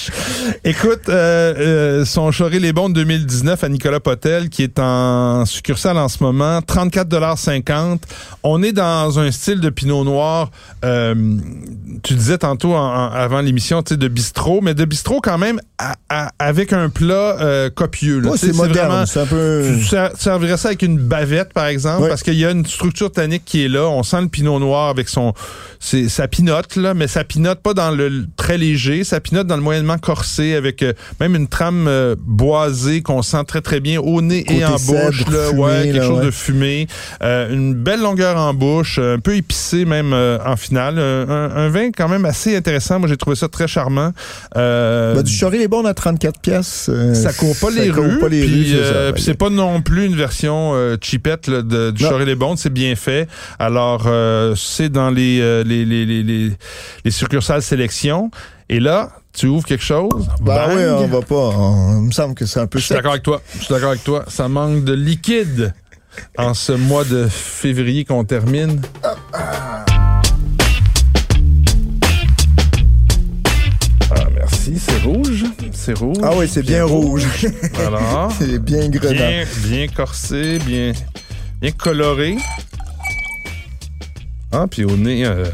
Écoute, 0.64 1.10
euh, 1.10 1.54
euh, 2.02 2.06
son 2.06 2.32
Choré 2.32 2.60
les 2.60 2.74
bons 2.74 2.90
2019 2.90 3.64
à 3.64 3.70
Nicolas 3.70 4.00
Potel, 4.00 4.50
qui 4.50 4.64
est 4.64 4.80
en 4.80 5.46
succursale 5.46 5.98
en 5.98 6.08
ce 6.08 6.24
moment, 6.24 6.60
34,50 6.62 8.00
On 8.44 8.64
est 8.64 8.72
dans 8.72 9.20
un 9.20 9.32
style 9.32 9.60
de 9.60 9.70
pinot 9.70 10.04
noir, 10.04 10.50
euh, 10.86 11.14
tu 12.04 12.14
disais 12.16 12.38
tantôt 12.38 12.74
en- 12.74 12.80
en- 12.80 13.12
avant 13.12 13.42
l'émission, 13.42 13.84
tu 13.84 13.94
sais, 13.94 13.98
de 13.98 14.08
bistrot, 14.08 14.62
mais 14.62 14.74
de 14.74 14.86
bistrot 14.86 15.22
quand 15.22 15.38
même 15.38 15.60
à- 15.78 15.96
à- 16.10 16.32
avec 16.40 16.74
un 16.74 16.90
plat 16.90 17.38
copieux. 17.76 18.22
c'est 18.38 18.48
moderne. 18.68 19.06
C'est 19.08 19.20
un 19.22 19.26
peu. 19.26 19.64
tu 19.80 19.86
ser- 19.86 20.10
servirais 20.18 20.58
ça 20.58 20.70
avec 20.70 20.82
une 20.82 20.98
bavette, 20.98 21.54
par 21.54 21.68
exemple, 21.68 22.04
parce 22.10 22.24
qu'il 22.24 22.36
y 22.36 22.46
a 22.46 22.52
une 22.52 22.66
structure 22.66 23.12
tannique 23.12 23.44
qui 23.46 23.64
est 23.66 23.70
là. 23.70 23.88
On 23.88 24.04
sent 24.04 24.22
le 24.22 24.28
pinot 24.28 24.60
noir 24.60 24.90
avec 24.90 25.10
son, 25.10 25.34
sa 25.80 26.28
pinote, 26.28 26.76
là, 26.76 26.94
mais 26.94 27.08
sa 27.08 27.24
pinote 27.24 27.60
pas 27.62 27.74
dans 27.74 27.92
le 27.92 28.26
très 28.38 28.58
léger, 28.58 29.04
sa 29.04 29.20
pinote 29.20 29.48
dans 29.48 29.56
le 29.58 29.62
moyennement 29.62 29.98
corsé 30.02 30.56
avec 30.56 30.84
euh, 30.84 30.94
même 31.20 31.36
une 31.36 31.48
trame 31.48 31.88
euh, 31.88 32.16
boisée 32.20 33.02
qu'on 33.02 33.22
sent 33.22 33.44
très 33.48 33.62
très 33.62 33.80
bien 33.80 34.00
au 34.00 34.22
nez 34.22 34.44
et 34.50 34.66
en 34.66 34.72
bouche, 34.72 35.26
là, 35.30 35.52
ouais, 35.52 35.84
quelque 35.84 35.98
là, 35.98 36.08
chose 36.08 36.20
ouais. 36.20 36.26
de 36.26 36.32
fumé, 36.32 36.88
Euh, 37.24 37.54
une 37.54 37.74
belle 37.74 38.02
longueur 38.02 38.38
en 38.38 38.54
bouche, 38.54 39.00
un 39.00 39.20
peu 39.20 39.36
épicé 39.36 39.86
même 39.86 40.14
en 40.14 40.56
finale, 40.56 41.00
un, 41.00 41.70
vin 41.70 41.92
quand 41.96 42.10
même 42.10 42.26
assez 42.26 42.56
intéressant. 42.56 43.00
Moi 43.00 43.08
j'ai 43.08 43.18
trouvé 43.18 43.36
ça 43.36 43.48
très 43.48 43.68
charmant. 43.68 44.12
Du 44.56 45.40
Choré 45.40 45.58
les 45.58 45.68
bornes 45.68 45.88
à 45.88 45.94
34 45.94 46.40
pièces. 46.40 46.90
ça 47.14 47.34
court 47.34 47.56
pas 47.60 47.70
les 47.70 47.90
court 47.90 48.04
rues. 48.04 48.20
pas 48.20 48.28
les 48.28 48.42
puis, 48.46 48.72
c'est 48.72 48.94
ça. 48.94 49.14
puis 49.14 49.24
c'est 49.24 49.38
pas 49.38 49.50
non 49.50 49.82
plus 49.82 50.06
une 50.06 50.16
version 50.16 50.74
cheapette 51.02 51.48
là, 51.48 51.62
de, 51.62 51.92
du. 51.92 52.04
Choré 52.04 52.26
les 52.26 52.36
Bondes, 52.36 52.58
c'est 52.58 52.74
bien 52.74 52.96
fait. 52.96 53.28
Alors 53.60 54.10
c'est 54.58 54.90
dans 54.90 55.10
les, 55.10 55.64
les, 55.64 55.86
les, 55.86 56.06
les, 56.06 56.24
les, 56.24 56.52
les 57.06 57.12
succursales 57.12 57.62
sélection. 57.62 58.32
Et 58.70 58.80
là, 58.80 59.21
Tu 59.34 59.48
ouvres 59.48 59.66
quelque 59.66 59.84
chose? 59.84 60.28
Bah 60.42 60.68
bang. 60.68 60.78
oui, 60.78 60.84
on 60.86 61.08
va 61.08 61.22
pas. 61.22 61.36
on- 61.36 62.02
il 62.02 62.08
me 62.08 62.12
semble 62.12 62.36
que 62.36 62.46
c'est 62.46 62.60
un 62.60 62.68
peu 62.68 62.80
Je 62.80 62.86
suis 62.86 62.94
d'accord 62.96 63.12
avec 63.12 63.24
toi. 63.24 63.42
Je 63.58 63.64
suis 63.64 63.74
d'accord 63.74 63.90
avec 63.92 64.04
toi. 64.04 64.26
Ça 64.28 64.48
manque 64.48 64.84
de 64.84 64.94
liquide 64.94 65.74
en 66.38 66.54
ce 66.54 66.74
mois 66.74 67.06
de 67.06 67.28
février 67.30 68.04
qu'on 68.06 68.26
termine. 68.26 68.82
Ah, 74.10 74.28
merci. 74.34 74.78
C'est 74.78 75.02
rouge. 75.04 75.46
C'est 75.72 75.98
rouge. 75.98 76.18
Ah 76.24 76.32
oui, 76.36 76.48
c'est 76.48 76.64
bien 76.64 76.84
rouge. 76.86 77.26
Voilà. 77.74 78.28
c'est 78.40 78.60
bien 78.60 78.90
grenat. 78.90 79.14
Bien, 79.14 79.46
bien 79.64 79.88
corsé, 79.88 80.60
bien, 80.60 80.92
bien 81.62 81.72
coloré. 81.72 82.38
Ah, 84.52 84.66
puis 84.70 84.84
au 84.84 84.98
nez, 84.98 85.26
euh, 85.26 85.46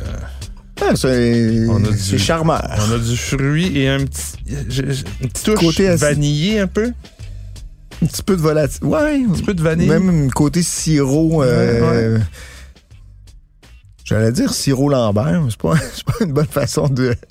c'est 0.95 1.65
On 1.69 1.83
a 1.83 1.89
du- 1.89 1.97
c'est 1.97 2.17
charmant. 2.17 2.59
on 2.89 2.91
a 2.93 2.97
du 2.99 3.17
fruit 3.17 3.77
et 3.77 3.89
un 3.89 4.05
petit, 4.05 4.33
une 4.47 5.29
petite 5.29 5.43
touche 5.45 5.59
Côté 5.59 5.87
acide. 5.87 6.01
vanillé 6.07 6.59
un 6.59 6.67
peu. 6.67 6.91
Un 8.01 8.05
petit 8.05 8.23
peu 8.23 8.35
de 8.35 8.41
volatilité. 8.41 8.85
Ouais. 8.85 9.23
Un 9.27 9.31
petit 9.33 9.43
peu 9.43 9.53
de 9.53 9.61
vanille. 9.61 9.87
Même 9.89 10.31
côté 10.31 10.61
sirop. 10.61 11.43
euh, 11.43 12.19
J'allais 14.05 14.31
dire 14.31 14.53
sirop 14.53 14.89
Lambert, 14.89 15.41
mais 15.43 15.49
c'est 15.49 15.59
pas, 15.61 15.73
pas 16.05 16.25
une 16.25 16.31
bonne 16.33 16.45
façon 16.47 16.87
de. 16.87 17.15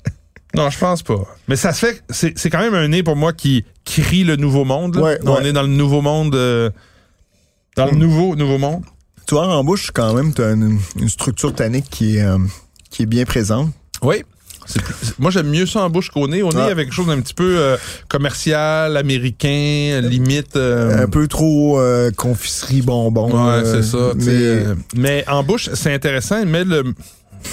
Non, 0.55 0.69
je 0.69 0.79
pense 0.79 1.03
pas. 1.03 1.27
Mais 1.49 1.55
ça 1.57 1.71
se 1.73 1.85
fait. 1.85 2.01
C'est 2.09 2.49
quand 2.49 2.59
même 2.61 2.73
un 2.73 2.87
nez 2.87 3.03
pour 3.03 3.15
moi 3.17 3.33
qui 3.33 3.65
crie 3.85 4.23
le 4.23 4.37
nouveau 4.37 4.63
monde. 4.63 4.95
Ouais, 4.95 5.19
On 5.25 5.41
est 5.41 5.51
dans 5.53 5.61
le 5.61 5.67
nouveau 5.67 6.01
monde. 6.01 6.33
euh, 6.35 6.71
dans 7.75 7.85
le 7.85 7.91
Mm. 7.91 7.97
nouveau 7.99 8.35
nouveau 8.35 8.57
monde. 8.57 8.83
Tu 9.27 9.35
vois, 9.35 9.45
en 9.55 9.63
bouche, 9.63 9.91
quand 9.93 10.13
même, 10.13 10.33
tu 10.33 10.41
as 10.41 10.51
une, 10.53 10.79
une 10.99 11.09
structure 11.09 11.53
tannique 11.53 11.89
qui 11.91 12.17
est, 12.17 12.23
euh, 12.25 12.37
qui 12.89 13.03
est 13.03 13.07
bien 13.07 13.25
présente. 13.25 13.69
Oui. 14.01 14.23
Plus- 14.73 15.13
moi, 15.17 15.31
j'aime 15.31 15.47
mieux 15.49 15.65
ça 15.65 15.79
en 15.85 15.89
bouche 15.89 16.09
qu'au 16.09 16.27
nez. 16.27 16.41
Au 16.43 16.49
nez, 16.51 16.59
Ah. 16.59 16.65
avec 16.65 16.87
quelque 16.87 16.93
chose 16.95 17.07
d'un 17.07 17.21
petit 17.21 17.33
peu 17.33 17.55
euh, 17.57 17.77
commercial, 18.09 18.97
américain, 18.97 20.01
limite. 20.03 20.57
euh, 20.57 21.03
Un 21.03 21.07
peu 21.07 21.27
trop 21.27 21.79
euh, 21.79 22.11
confiserie 22.11 22.81
bonbon. 22.81 23.31
Ouais, 23.31 23.63
euh, 23.63 23.81
c'est 23.81 23.89
ça. 23.89 24.11
Mais 24.15 24.25
euh, 24.27 24.75
mais 24.95 25.23
en 25.29 25.41
bouche, 25.43 25.69
c'est 25.73 25.93
intéressant. 25.93 26.43
Mais 26.45 26.65
le 26.65 26.83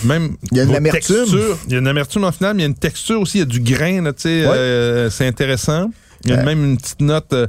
même. 0.05 0.37
Il 0.50 0.59
y 0.59 0.61
a 0.61 0.64
une 0.64 0.75
amertume. 0.75 1.25
Il 1.67 1.73
y 1.73 1.76
a 1.76 1.79
une 1.79 1.87
amertume 1.87 2.25
en 2.25 2.33
finale, 2.33 2.55
mais 2.57 2.62
il 2.62 2.64
y 2.64 2.67
a 2.67 2.71
une 2.71 2.75
texture 2.75 3.21
aussi. 3.21 3.38
Il 3.38 3.41
y 3.41 3.43
a 3.43 3.47
du 3.47 3.61
grain, 3.61 4.03
là, 4.03 4.12
tu 4.12 4.23
sais. 4.23 4.47
Ouais. 4.47 4.53
euh, 4.53 5.09
c'est 5.11 5.26
intéressant. 5.29 5.91
Il 6.25 6.31
y 6.31 6.33
a 6.35 6.38
Ouais. 6.38 6.45
même 6.45 6.64
une 6.64 6.79
petite 6.79 7.00
note, 7.00 7.33
euh, 7.35 7.47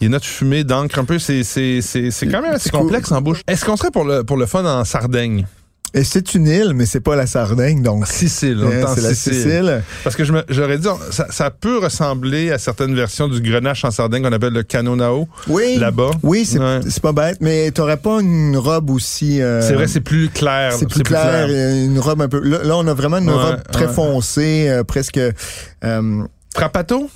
il 0.00 0.04
y 0.04 0.04
a 0.04 0.06
une 0.06 0.12
note 0.12 0.24
fumée 0.24 0.62
d'encre 0.62 0.98
un 0.98 1.04
peu. 1.04 1.18
C'est, 1.18 1.42
c'est, 1.42 1.80
c'est, 1.80 2.10
c'est 2.12 2.26
quand 2.28 2.42
même 2.42 2.52
assez 2.54 2.70
complexe 2.70 3.10
en 3.10 3.20
bouche. 3.22 3.40
Est-ce 3.48 3.64
qu'on 3.64 3.76
serait 3.76 3.90
pour 3.90 4.04
le, 4.04 4.22
pour 4.22 4.36
le 4.36 4.46
fun 4.46 4.64
en 4.64 4.84
Sardaigne? 4.84 5.46
Et 5.94 6.04
c'est 6.04 6.34
une 6.34 6.46
île, 6.46 6.72
mais 6.74 6.84
c'est 6.86 7.00
pas 7.00 7.16
la 7.16 7.26
Sardaigne, 7.26 7.82
donc. 7.82 8.06
Sicile, 8.06 8.58
on 8.62 8.70
hein, 8.70 8.92
c'est 8.94 9.00
la 9.00 9.14
Sicile. 9.14 9.82
Parce 10.04 10.16
que 10.16 10.22
j'aurais 10.24 10.78
dit, 10.78 10.88
ça, 11.10 11.26
ça 11.30 11.50
peut 11.50 11.78
ressembler 11.78 12.50
à 12.52 12.58
certaines 12.58 12.94
versions 12.94 13.26
du 13.28 13.40
grenache 13.40 13.84
en 13.84 13.90
Sardaigne 13.90 14.22
qu'on 14.22 14.32
appelle 14.32 14.52
le 14.52 14.62
canonao, 14.62 15.28
Oui. 15.48 15.76
là-bas. 15.78 16.10
Oui, 16.22 16.44
c'est 16.44 16.58
Ouais. 16.58 16.80
pas 17.02 17.12
bête, 17.12 17.38
mais 17.40 17.70
t'aurais 17.70 17.96
pas 17.96 18.20
une 18.20 18.56
robe 18.56 18.90
aussi. 18.90 19.40
euh, 19.40 19.62
C'est 19.62 19.74
vrai, 19.74 19.86
c'est 19.88 20.00
plus 20.00 20.28
clair. 20.28 20.72
C'est 20.78 20.88
plus 20.88 21.02
clair, 21.02 21.46
euh, 21.48 21.84
une 21.86 21.98
robe 21.98 22.20
un 22.22 22.28
peu. 22.28 22.40
Là, 22.40 22.62
là, 22.64 22.76
on 22.76 22.86
a 22.86 22.94
vraiment 22.94 23.18
une 23.18 23.30
Ouais, 23.30 23.34
robe 23.36 23.62
très 23.72 23.86
ouais. 23.86 23.92
foncée, 23.92 24.66
euh, 24.68 24.84
presque. 24.84 25.18
euh, 25.18 26.22
Frappato? 26.54 27.08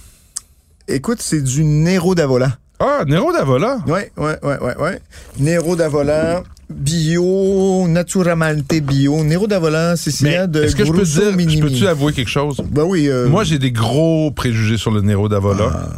écoute, 0.88 1.18
c'est 1.20 1.40
du 1.42 1.64
Nero 1.64 2.14
d'Avola. 2.14 2.56
Ah, 2.80 3.04
Nero 3.06 3.32
d'Avola. 3.32 3.78
Ouais, 3.86 4.10
ouais, 4.16 4.36
ouais, 4.42 4.58
ouais, 4.60 4.76
ouais. 4.76 5.00
Nero 5.38 5.76
d'Avola, 5.76 6.42
bio, 6.70 7.86
naturalmente 7.88 8.80
bio. 8.80 9.22
Nero 9.24 9.46
d'Avola, 9.46 9.90
Mais 9.90 9.96
Sicilien 9.96 10.46
de 10.46 10.62
est-ce 10.64 10.76
que 10.76 10.84
je 10.84 10.92
peux 10.92 11.02
dire, 11.02 11.30
je 11.32 11.36
Minimi. 11.36 11.60
peux-tu 11.60 11.86
avouer 11.86 12.12
quelque 12.12 12.30
chose? 12.30 12.56
Ben 12.70 12.84
oui. 12.84 13.08
euh, 13.08 13.28
Moi, 13.28 13.44
j'ai 13.44 13.58
des 13.58 13.72
gros 13.72 14.30
préjugés 14.30 14.76
sur 14.76 14.90
le 14.90 15.00
Nero 15.02 15.28
d'Avola. 15.28 15.70
Ah. 15.74 15.88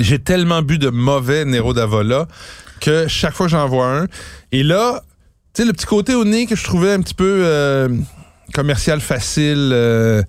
J'ai 0.00 0.18
tellement 0.18 0.62
bu 0.62 0.78
de 0.78 0.90
mauvais 0.90 1.44
Nero 1.44 1.72
d'Avola 1.74 2.26
que 2.80 3.06
chaque 3.08 3.34
fois 3.34 3.48
j'en 3.48 3.68
vois 3.68 3.86
un. 3.86 4.06
Et 4.50 4.62
là, 4.62 5.02
tu 5.54 5.62
sais, 5.62 5.66
le 5.66 5.72
petit 5.72 5.86
côté 5.86 6.14
au 6.14 6.24
nez 6.24 6.46
que 6.46 6.56
je 6.56 6.64
trouvais 6.64 6.92
un 6.92 7.00
petit 7.00 7.14
peu 7.14 7.42
euh, 7.44 7.88
commercial 8.54 9.00
facile. 9.00 9.70
euh, 9.72 10.22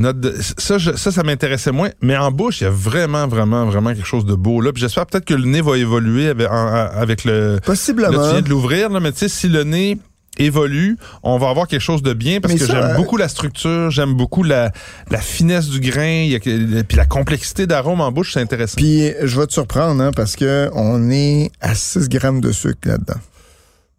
note 0.00 0.18
de- 0.20 0.34
ça, 0.58 0.78
je- 0.78 0.96
ça, 0.96 1.12
ça 1.12 1.22
m'intéressait 1.22 1.72
moins. 1.72 1.90
Mais 2.02 2.16
en 2.16 2.30
bouche, 2.30 2.60
il 2.60 2.64
y 2.64 2.66
a 2.66 2.70
vraiment, 2.70 3.26
vraiment, 3.28 3.66
vraiment 3.66 3.92
quelque 3.94 4.06
chose 4.06 4.24
de 4.24 4.34
beau 4.34 4.60
là. 4.60 4.72
Puis 4.72 4.80
j'espère 4.80 5.06
peut-être 5.06 5.24
que 5.24 5.34
le 5.34 5.44
nez 5.44 5.60
va 5.60 5.76
évoluer 5.78 6.28
avec, 6.28 6.48
en- 6.50 6.88
avec 6.92 7.24
le. 7.24 7.54
Là, 7.54 7.60
Possiblement. 7.60 8.10
tu 8.26 8.32
viens 8.32 8.42
de 8.42 8.48
l'ouvrir, 8.48 8.90
là, 8.90 9.00
mais 9.00 9.12
tu 9.12 9.18
sais, 9.18 9.28
si 9.28 9.48
le 9.48 9.62
nez 9.64 9.98
évolue, 10.38 10.96
on 11.22 11.38
va 11.38 11.50
avoir 11.50 11.66
quelque 11.66 11.82
chose 11.82 12.02
de 12.02 12.12
bien 12.14 12.40
parce 12.40 12.54
Mais 12.54 12.60
que 12.60 12.66
ça, 12.66 12.72
j'aime 12.74 12.90
euh, 12.92 12.96
beaucoup 12.96 13.16
la 13.16 13.28
structure, 13.28 13.90
j'aime 13.90 14.14
beaucoup 14.14 14.42
la, 14.42 14.72
la 15.10 15.18
finesse 15.18 15.68
du 15.68 15.80
grain, 15.80 16.22
y 16.24 16.34
a 16.34 16.38
puis 16.38 16.96
la 16.96 17.04
complexité 17.04 17.66
d'arôme 17.66 18.00
en 18.00 18.10
bouche, 18.10 18.32
c'est 18.34 18.40
intéressant. 18.40 18.76
Puis 18.76 19.10
je 19.22 19.38
vais 19.40 19.46
te 19.46 19.52
surprendre, 19.52 20.02
hein, 20.02 20.12
parce 20.14 20.36
que 20.36 20.70
on 20.72 21.10
est 21.10 21.50
à 21.60 21.74
6 21.74 22.08
grammes 22.08 22.40
de 22.40 22.52
sucre 22.52 22.78
là-dedans. 22.88 23.20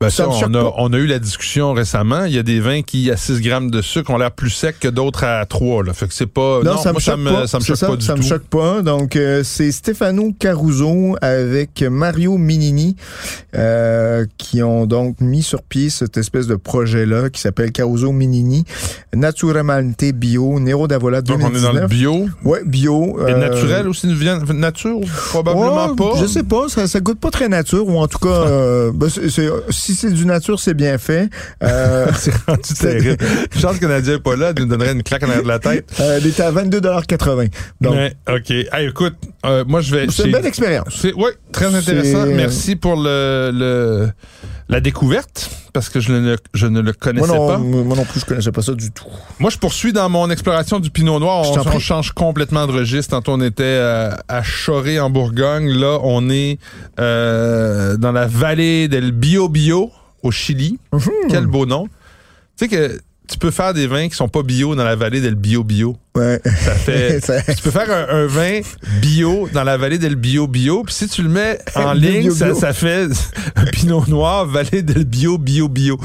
Ben, 0.01 0.09
ça 0.09 0.25
me 0.27 0.31
on, 0.31 0.53
a, 0.55 0.73
on 0.77 0.93
a 0.93 0.97
eu 0.97 1.05
la 1.07 1.19
discussion 1.19 1.73
récemment. 1.73 2.25
Il 2.25 2.33
y 2.33 2.39
a 2.39 2.43
des 2.43 2.59
vins 2.59 2.81
qui, 2.81 3.09
à 3.11 3.17
6 3.17 3.41
grammes 3.41 3.71
de 3.71 3.81
sucre, 3.81 4.09
ont 4.11 4.17
l'air 4.17 4.31
plus 4.31 4.49
secs 4.49 4.79
que 4.79 4.87
d'autres 4.87 5.23
à 5.23 5.45
3. 5.45 5.83
Là. 5.85 5.93
Fait 5.93 6.07
que 6.07 6.13
c'est 6.13 6.25
pas. 6.27 6.61
Non, 6.63 6.77
ça 6.77 6.89
me 6.89 6.93
moi, 6.93 7.01
choque 7.01 7.23
pas. 7.23 7.47
ça 7.47 7.59
me 7.59 7.63
choque 7.63 7.77
ça, 7.77 7.87
pas 7.87 7.95
du 7.95 8.05
ça 8.05 8.13
tout. 8.13 8.19
me 8.21 8.25
choque 8.25 8.43
pas. 8.43 8.81
Donc, 8.81 9.15
euh, 9.15 9.43
c'est 9.43 9.71
Stefano 9.71 10.33
Caruso 10.39 11.15
avec 11.21 11.81
Mario 11.83 12.37
Minini 12.37 12.95
euh, 13.55 14.25
qui 14.37 14.63
ont 14.63 14.85
donc 14.85 15.21
mis 15.21 15.43
sur 15.43 15.61
pied 15.63 15.89
cette 15.89 16.17
espèce 16.17 16.47
de 16.47 16.55
projet-là 16.55 17.29
qui 17.29 17.39
s'appelle 17.41 17.71
Caruso 17.71 18.11
Minini. 18.11 18.65
Naturalmente 19.13 20.03
Bio, 20.13 20.59
Nero 20.59 20.87
d'Avola 20.87 21.21
Donc, 21.21 21.37
on 21.41 21.47
est 21.47 21.59
2019. 21.61 21.73
dans 21.73 21.81
le 21.81 21.87
bio? 21.87 22.25
Ouais, 22.43 22.61
bio. 22.65 23.17
Et 23.27 23.31
euh, 23.33 23.37
naturel 23.37 23.87
aussi, 23.87 24.07
une 24.07 24.15
viande- 24.15 24.49
nature, 24.51 24.99
probablement 25.29 25.89
ouais, 25.89 25.95
pas. 25.95 26.13
Je 26.19 26.25
sais 26.25 26.43
pas, 26.43 26.67
ça, 26.69 26.87
ça 26.87 26.99
goûte 26.99 27.19
pas 27.19 27.29
très 27.31 27.47
nature, 27.49 27.87
ou 27.87 27.97
en 27.99 28.07
tout 28.07 28.17
cas, 28.19 28.27
euh, 28.47 28.91
ben, 28.93 29.09
c'est- 29.09 29.49
si 29.91 30.08
c'est 30.08 30.12
du 30.12 30.25
nature, 30.25 30.60
c'est 30.60 30.73
bien 30.73 30.97
fait. 30.97 31.30
Euh, 31.63 32.08
C'est 32.15 32.34
rendu 32.47 32.62
terrible. 32.80 33.17
Je 33.56 33.62
pense 33.62 33.77
que 33.77 33.86
Nadia 33.86 34.15
est 34.15 34.19
pas 34.19 34.36
là, 34.36 34.51
elle 34.56 34.63
nous 34.63 34.69
donnerait 34.69 34.91
une 34.93 35.04
claque 35.04 35.23
en 35.23 35.27
arrière 35.27 35.43
de 35.43 35.47
la 35.47 35.60
tête. 35.60 35.91
euh, 35.99 36.17
elle 36.17 36.27
était 36.27 36.43
à 36.43 36.51
22,80 36.51 37.49
Donc, 37.82 37.95
OK. 38.30 38.49
Hey, 38.51 38.88
écoute, 38.89 39.15
euh, 39.45 39.63
moi, 39.67 39.82
je 39.82 39.95
vais. 39.95 40.08
c'est 40.10 40.25
une 40.25 40.32
belle 40.32 40.45
expérience. 40.45 41.04
Ouais, 41.15 41.32
très 41.51 41.73
intéressant. 41.73 42.25
C'est- 42.25 42.34
Merci 42.34 42.75
pour 42.75 42.95
le, 42.95 43.51
le 43.54 44.10
la 44.71 44.79
découverte 44.79 45.51
parce 45.73 45.89
que 45.89 45.99
je 45.99 46.13
ne 46.13 46.36
je 46.53 46.65
ne 46.65 46.79
le 46.79 46.86
Moi 46.86 46.93
connaissais 46.99 47.38
non, 47.38 47.47
pas. 47.47 47.57
moi 47.57 47.95
non 47.95 48.05
plus, 48.05 48.21
je 48.21 48.25
connaissais 48.25 48.51
pas 48.51 48.62
ça 48.62 48.73
du 48.73 48.91
tout. 48.91 49.05
Moi, 49.39 49.49
je 49.49 49.57
poursuis 49.57 49.93
dans 49.93 50.10
mon 50.10 50.29
exploration 50.29 50.79
du 50.79 50.89
Pinot 50.89 51.19
Noir. 51.19 51.45
On, 51.45 51.79
change 51.79 52.13
complètement 52.13 52.67
de 52.67 52.71
registre. 52.71 53.12
Tantôt, 53.12 53.34
on 53.34 53.41
était 53.41 53.77
à, 53.77 54.23
à 54.27 54.41
Choré, 54.41 54.99
en 54.99 55.10
Bourgogne. 55.10 55.69
Là, 55.69 55.99
on 56.03 56.29
est 56.29 56.57
euh, 56.99 57.97
dans 57.97 58.12
la 58.12 58.27
vallée 58.27 58.88
del 58.88 59.12
Bio 59.12 59.49
Bio, 59.49 59.91
au 60.23 60.31
Chili. 60.31 60.79
Mhm. 60.93 61.12
Quel 61.29 61.47
beau 61.47 61.65
nom. 61.65 61.88
Tu 62.57 62.65
sais 62.65 62.67
que 62.67 62.99
tu 63.27 63.38
peux 63.38 63.51
faire 63.51 63.73
des 63.73 63.88
vins 63.88 64.10
qui 64.10 64.15
sont 64.15 64.27
pas 64.27 64.43
bio 64.43 64.75
dans 64.75 64.84
la 64.84 64.95
vallée 64.95 65.21
del 65.21 65.36
Bio 65.36 65.63
Bio. 65.63 65.95
Ouais. 66.15 66.41
Ça 66.43 66.73
fait... 66.73 67.19
Ça- 67.25 67.41
tu 67.41 67.62
peux 67.63 67.71
faire 67.71 67.89
un, 67.89 68.13
un 68.23 68.25
vin 68.27 68.60
bio 69.01 69.47
dans 69.53 69.63
la 69.63 69.77
vallée 69.77 69.97
del 69.97 70.15
Bio 70.15 70.47
Bio. 70.47 70.84
Puis 70.84 70.93
si 70.95 71.07
tu 71.07 71.23
le 71.23 71.29
mets 71.29 71.57
en 71.75 71.93
ligne, 71.93 72.23
bio, 72.23 72.36
ça, 72.36 72.45
bio. 72.47 72.55
ça 72.55 72.73
fait 72.73 73.07
un 73.55 73.65
Pinot 73.65 74.05
Noir, 74.07 74.45
vallée 74.45 74.81
del 74.81 75.05
Bio 75.05 75.38
Bio 75.38 75.69
Bio. 75.69 75.97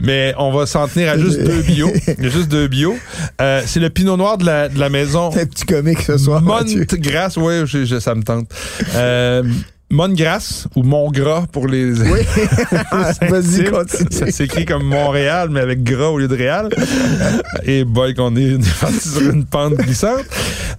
Mais 0.00 0.32
on 0.38 0.52
va 0.52 0.64
s'en 0.66 0.86
tenir 0.86 1.10
à 1.10 1.18
juste 1.18 1.42
deux 1.42 1.60
bio. 1.62 1.90
Il 2.18 2.24
y 2.24 2.26
a 2.28 2.30
juste 2.30 2.48
deux 2.48 2.68
bio. 2.68 2.96
Euh, 3.40 3.62
c'est 3.66 3.80
le 3.80 3.90
Pinot 3.90 4.16
Noir 4.16 4.38
de 4.38 4.46
la, 4.46 4.68
de 4.68 4.78
la 4.78 4.88
maison 4.90 5.30
C'est 5.32 5.42
un 5.42 5.46
petit 5.46 5.64
comique 5.66 6.02
ce 6.02 6.16
soir. 6.16 6.40
Montgrasse. 6.40 7.36
Oui, 7.36 8.00
ça 8.00 8.14
me 8.14 8.22
tente. 8.22 8.48
Euh, 8.94 9.42
Montgrasse 9.90 10.66
ou 10.76 10.82
Montgras 10.82 11.46
pour 11.50 11.66
les... 11.66 11.92
Oui. 12.02 12.20
Vas-y, 13.28 13.64
continue. 13.64 14.08
Ça 14.10 14.30
s'écrit 14.30 14.64
comme 14.66 14.82
Montréal, 14.84 15.48
mais 15.50 15.60
avec 15.60 15.82
gras 15.82 16.08
au 16.08 16.18
lieu 16.18 16.28
de 16.28 16.36
réal. 16.36 16.68
Et 17.64 17.84
boy, 17.84 18.14
qu'on 18.14 18.36
est, 18.36 18.58
parti 18.80 19.08
sur 19.08 19.22
une 19.30 19.44
pente 19.46 19.74
glissante. 19.74 20.24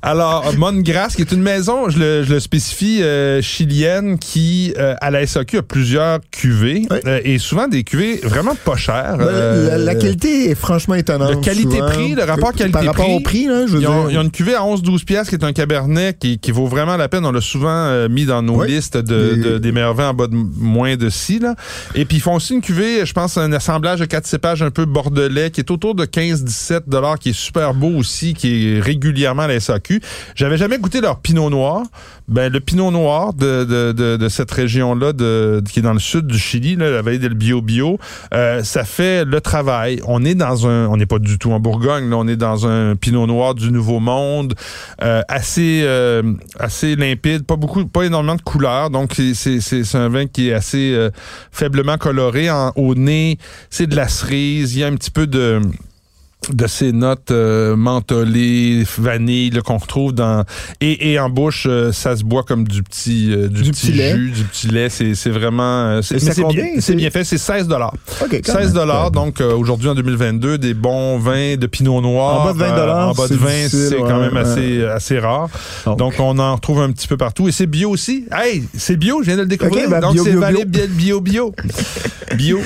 Alors, 0.01 0.53
Montgrasse, 0.57 1.15
qui 1.15 1.23
est 1.23 1.31
une 1.31 1.41
maison, 1.41 1.89
je 1.89 1.99
le, 1.99 2.23
je 2.23 2.33
le 2.33 2.39
spécifie, 2.39 3.01
euh, 3.03 3.41
chilienne, 3.41 4.17
qui, 4.17 4.73
euh, 4.77 4.95
à 5.01 5.11
la 5.11 5.25
SAQ, 5.25 5.57
a 5.57 5.61
plusieurs 5.63 6.19
cuvées. 6.31 6.83
Oui. 6.89 6.97
euh, 7.05 7.19
et 7.25 7.37
souvent 7.39 7.67
des 7.67 7.83
cuvées 7.83 8.17
vraiment 8.23 8.55
pas 8.63 8.77
chères. 8.77 9.17
Ben, 9.17 9.25
la, 9.25 9.77
la 9.77 9.95
qualité 9.95 10.51
est 10.51 10.55
franchement 10.55 10.95
étonnante. 10.95 11.31
le 11.31 11.41
qualité-prix, 11.41 12.15
le 12.15 12.23
rapport 12.23 12.53
Par 12.53 12.85
rapport 12.85 13.05
qualité-prix, 13.05 13.13
au 13.15 13.19
prix, 13.19 13.45
là, 13.47 13.65
je 13.67 13.73
veux 13.73 13.81
Ils 13.81 13.87
ont, 13.87 14.03
dire. 14.03 14.11
ils 14.11 14.17
ont 14.19 14.23
une 14.23 14.31
cuvée 14.31 14.55
à 14.55 14.61
11-12 14.61 15.03
piastres 15.03 15.29
qui 15.31 15.35
est 15.35 15.45
un 15.45 15.51
cabernet 15.53 16.17
qui, 16.17 16.39
qui 16.39 16.51
vaut 16.51 16.67
vraiment 16.67 16.95
la 16.95 17.09
peine. 17.09 17.25
On 17.25 17.31
l'a 17.31 17.41
souvent 17.41 18.07
mis 18.07 18.25
dans 18.25 18.41
nos 18.41 18.61
Oui. 18.61 18.67
listes 18.69 18.98
de, 19.01 19.57
des 19.57 19.71
meilleurs 19.71 19.93
vins 19.93 20.09
en 20.09 20.13
bas 20.13 20.27
de 20.27 20.35
moins 20.35 20.95
de 20.95 21.09
6. 21.09 21.39
Là. 21.39 21.55
Et 21.95 22.05
puis 22.05 22.17
ils 22.17 22.21
font 22.21 22.35
aussi 22.35 22.53
une 22.53 22.61
cuvée, 22.61 23.05
je 23.05 23.13
pense, 23.13 23.37
un 23.37 23.51
assemblage 23.53 23.99
de 23.99 24.05
quatre 24.05 24.27
cépages 24.27 24.61
un 24.61 24.71
peu 24.71 24.85
bordelais 24.85 25.51
qui 25.51 25.61
est 25.61 25.71
autour 25.71 25.95
de 25.95 26.05
15-17 26.05 26.81
dollars, 26.87 27.19
qui 27.19 27.29
est 27.29 27.33
super 27.37 27.73
beau 27.73 27.89
aussi, 27.89 28.33
qui 28.33 28.75
est 28.75 28.79
régulièrement 28.79 29.43
à 29.43 29.47
la 29.47 29.59
SAQ. 29.59 29.69
SAQ. 29.69 30.01
J'avais 30.35 30.57
jamais 30.57 30.77
goûté 30.77 31.01
leur 31.01 31.19
Pinot 31.19 31.49
Noir. 31.49 31.83
Ben 32.27 32.51
le 32.51 32.59
Pinot 32.59 32.91
Noir 32.91 33.33
de, 33.33 33.63
de, 33.63 33.91
de, 33.91 34.17
de 34.17 34.29
cette 34.29 34.51
région-là, 34.51 35.13
de, 35.13 35.63
qui 35.67 35.79
est 35.79 35.81
dans 35.81 35.93
le 35.93 35.99
sud 35.99 36.27
du 36.27 36.37
Chili, 36.37 36.75
là, 36.75 36.91
la 36.91 37.01
vallée 37.01 37.17
del 37.17 37.33
Bio 37.33 37.61
Bio, 37.61 37.97
euh, 38.33 38.63
ça 38.63 38.83
fait 38.83 39.25
le 39.25 39.41
travail. 39.41 39.99
On 40.05 40.23
est 40.23 40.35
dans 40.35 40.67
un, 40.67 40.87
on 40.87 40.97
n'est 40.97 41.07
pas 41.07 41.17
du 41.17 41.39
tout 41.39 41.51
en 41.51 41.59
Bourgogne, 41.59 42.07
là, 42.07 42.17
on 42.17 42.27
est 42.27 42.35
dans 42.35 42.67
un 42.67 42.95
Pinot 42.95 43.25
Noir 43.25 43.55
du 43.55 43.71
Nouveau 43.71 43.99
Monde, 43.99 44.53
euh, 45.01 45.21
assez 45.27 45.81
euh, 45.83 46.21
assez 46.59 46.95
limpide, 46.95 47.45
pas 47.45 47.55
beaucoup, 47.55 47.85
pas 47.85 48.03
énormément 48.03 48.35
de 48.35 48.41
couleurs, 48.43 48.88
donc 48.89 49.13
c'est 49.33 49.95
un 49.95 50.09
vin 50.09 50.27
qui 50.27 50.49
est 50.49 50.53
assez 50.53 50.93
euh, 50.93 51.09
faiblement 51.51 51.97
coloré. 51.97 52.49
Au 52.75 52.95
nez, 52.95 53.37
c'est 53.69 53.87
de 53.87 53.95
la 53.95 54.07
cerise, 54.07 54.75
il 54.75 54.79
y 54.79 54.83
a 54.83 54.87
un 54.87 54.95
petit 54.95 55.11
peu 55.11 55.27
de 55.27 55.61
de 56.53 56.67
ces 56.67 56.91
notes 56.91 57.31
euh, 57.31 57.75
mentholées, 57.75 58.83
vanille 58.97 59.51
qu'on 59.63 59.77
retrouve 59.77 60.13
dans 60.13 60.43
et, 60.81 61.11
et 61.11 61.19
en 61.19 61.29
bouche 61.29 61.67
euh, 61.69 61.91
ça 61.91 62.15
se 62.15 62.23
boit 62.23 62.43
comme 62.43 62.67
du 62.67 62.81
petit 62.83 63.31
euh, 63.31 63.47
du, 63.47 63.63
Du 63.63 63.71
petit, 63.71 63.87
petit 63.87 63.91
lait. 63.97 64.15
jus, 64.15 64.31
du 64.31 64.43
petit 64.45 64.67
lait, 64.67 64.89
c'est 64.89 65.15
c'est 65.15 65.29
vraiment 65.29 65.85
euh, 65.85 66.01
c'est 66.01 66.15
bien, 66.47 66.65
c'est- 66.79 66.95
bien 66.95 67.09
fait, 67.11 67.23
c'est 67.23 67.37
16 67.37 67.67
dollars. 67.67 67.93
OK, 68.21 68.41
quand 68.43 68.53
16 68.53 68.65
même. 68.65 68.73
dollars 68.73 69.11
donc 69.11 69.41
euh, 69.41 69.53
aujourd'hui 69.53 69.89
en 69.89 69.95
2022 69.95 70.57
des 70.57 70.73
bons 70.73 71.17
vins 71.19 71.55
de 71.55 71.67
pinot 71.67 72.01
noir 72.01 72.41
En 72.41 72.45
bas 72.45 72.53
de 72.53 72.57
20 72.59 72.65
euh, 72.77 72.93
en 73.09 73.13
bas 73.13 73.27
de 73.27 73.33
c'est 73.33 73.39
20 73.39 73.47
difficile, 73.49 73.79
c'est 73.89 73.95
ouais, 73.97 74.09
quand 74.09 74.19
même 74.19 74.33
ouais. 74.33 74.39
assez 74.39 74.83
assez 74.85 75.19
rare. 75.19 75.49
Donc. 75.85 75.97
Donc 75.97 76.13
on 76.19 76.39
en 76.39 76.55
retrouve 76.55 76.81
un 76.81 76.91
petit 76.91 77.07
peu 77.07 77.17
partout 77.17 77.47
et 77.47 77.51
c'est 77.51 77.67
bio 77.67 77.89
aussi. 77.91 78.25
Hey, 78.31 78.63
c'est 78.75 78.97
bio, 78.97 79.19
je 79.21 79.27
viens 79.27 79.35
de 79.37 79.41
le 79.41 79.47
découvrir. 79.47 79.89
Ben, 79.89 79.99
donc 79.99 80.17
c'est 80.23 80.31
Vallée 80.31 80.65
bio. 80.65 80.87
bio 80.87 81.21
bio. 81.21 81.55
bio. 82.37 82.59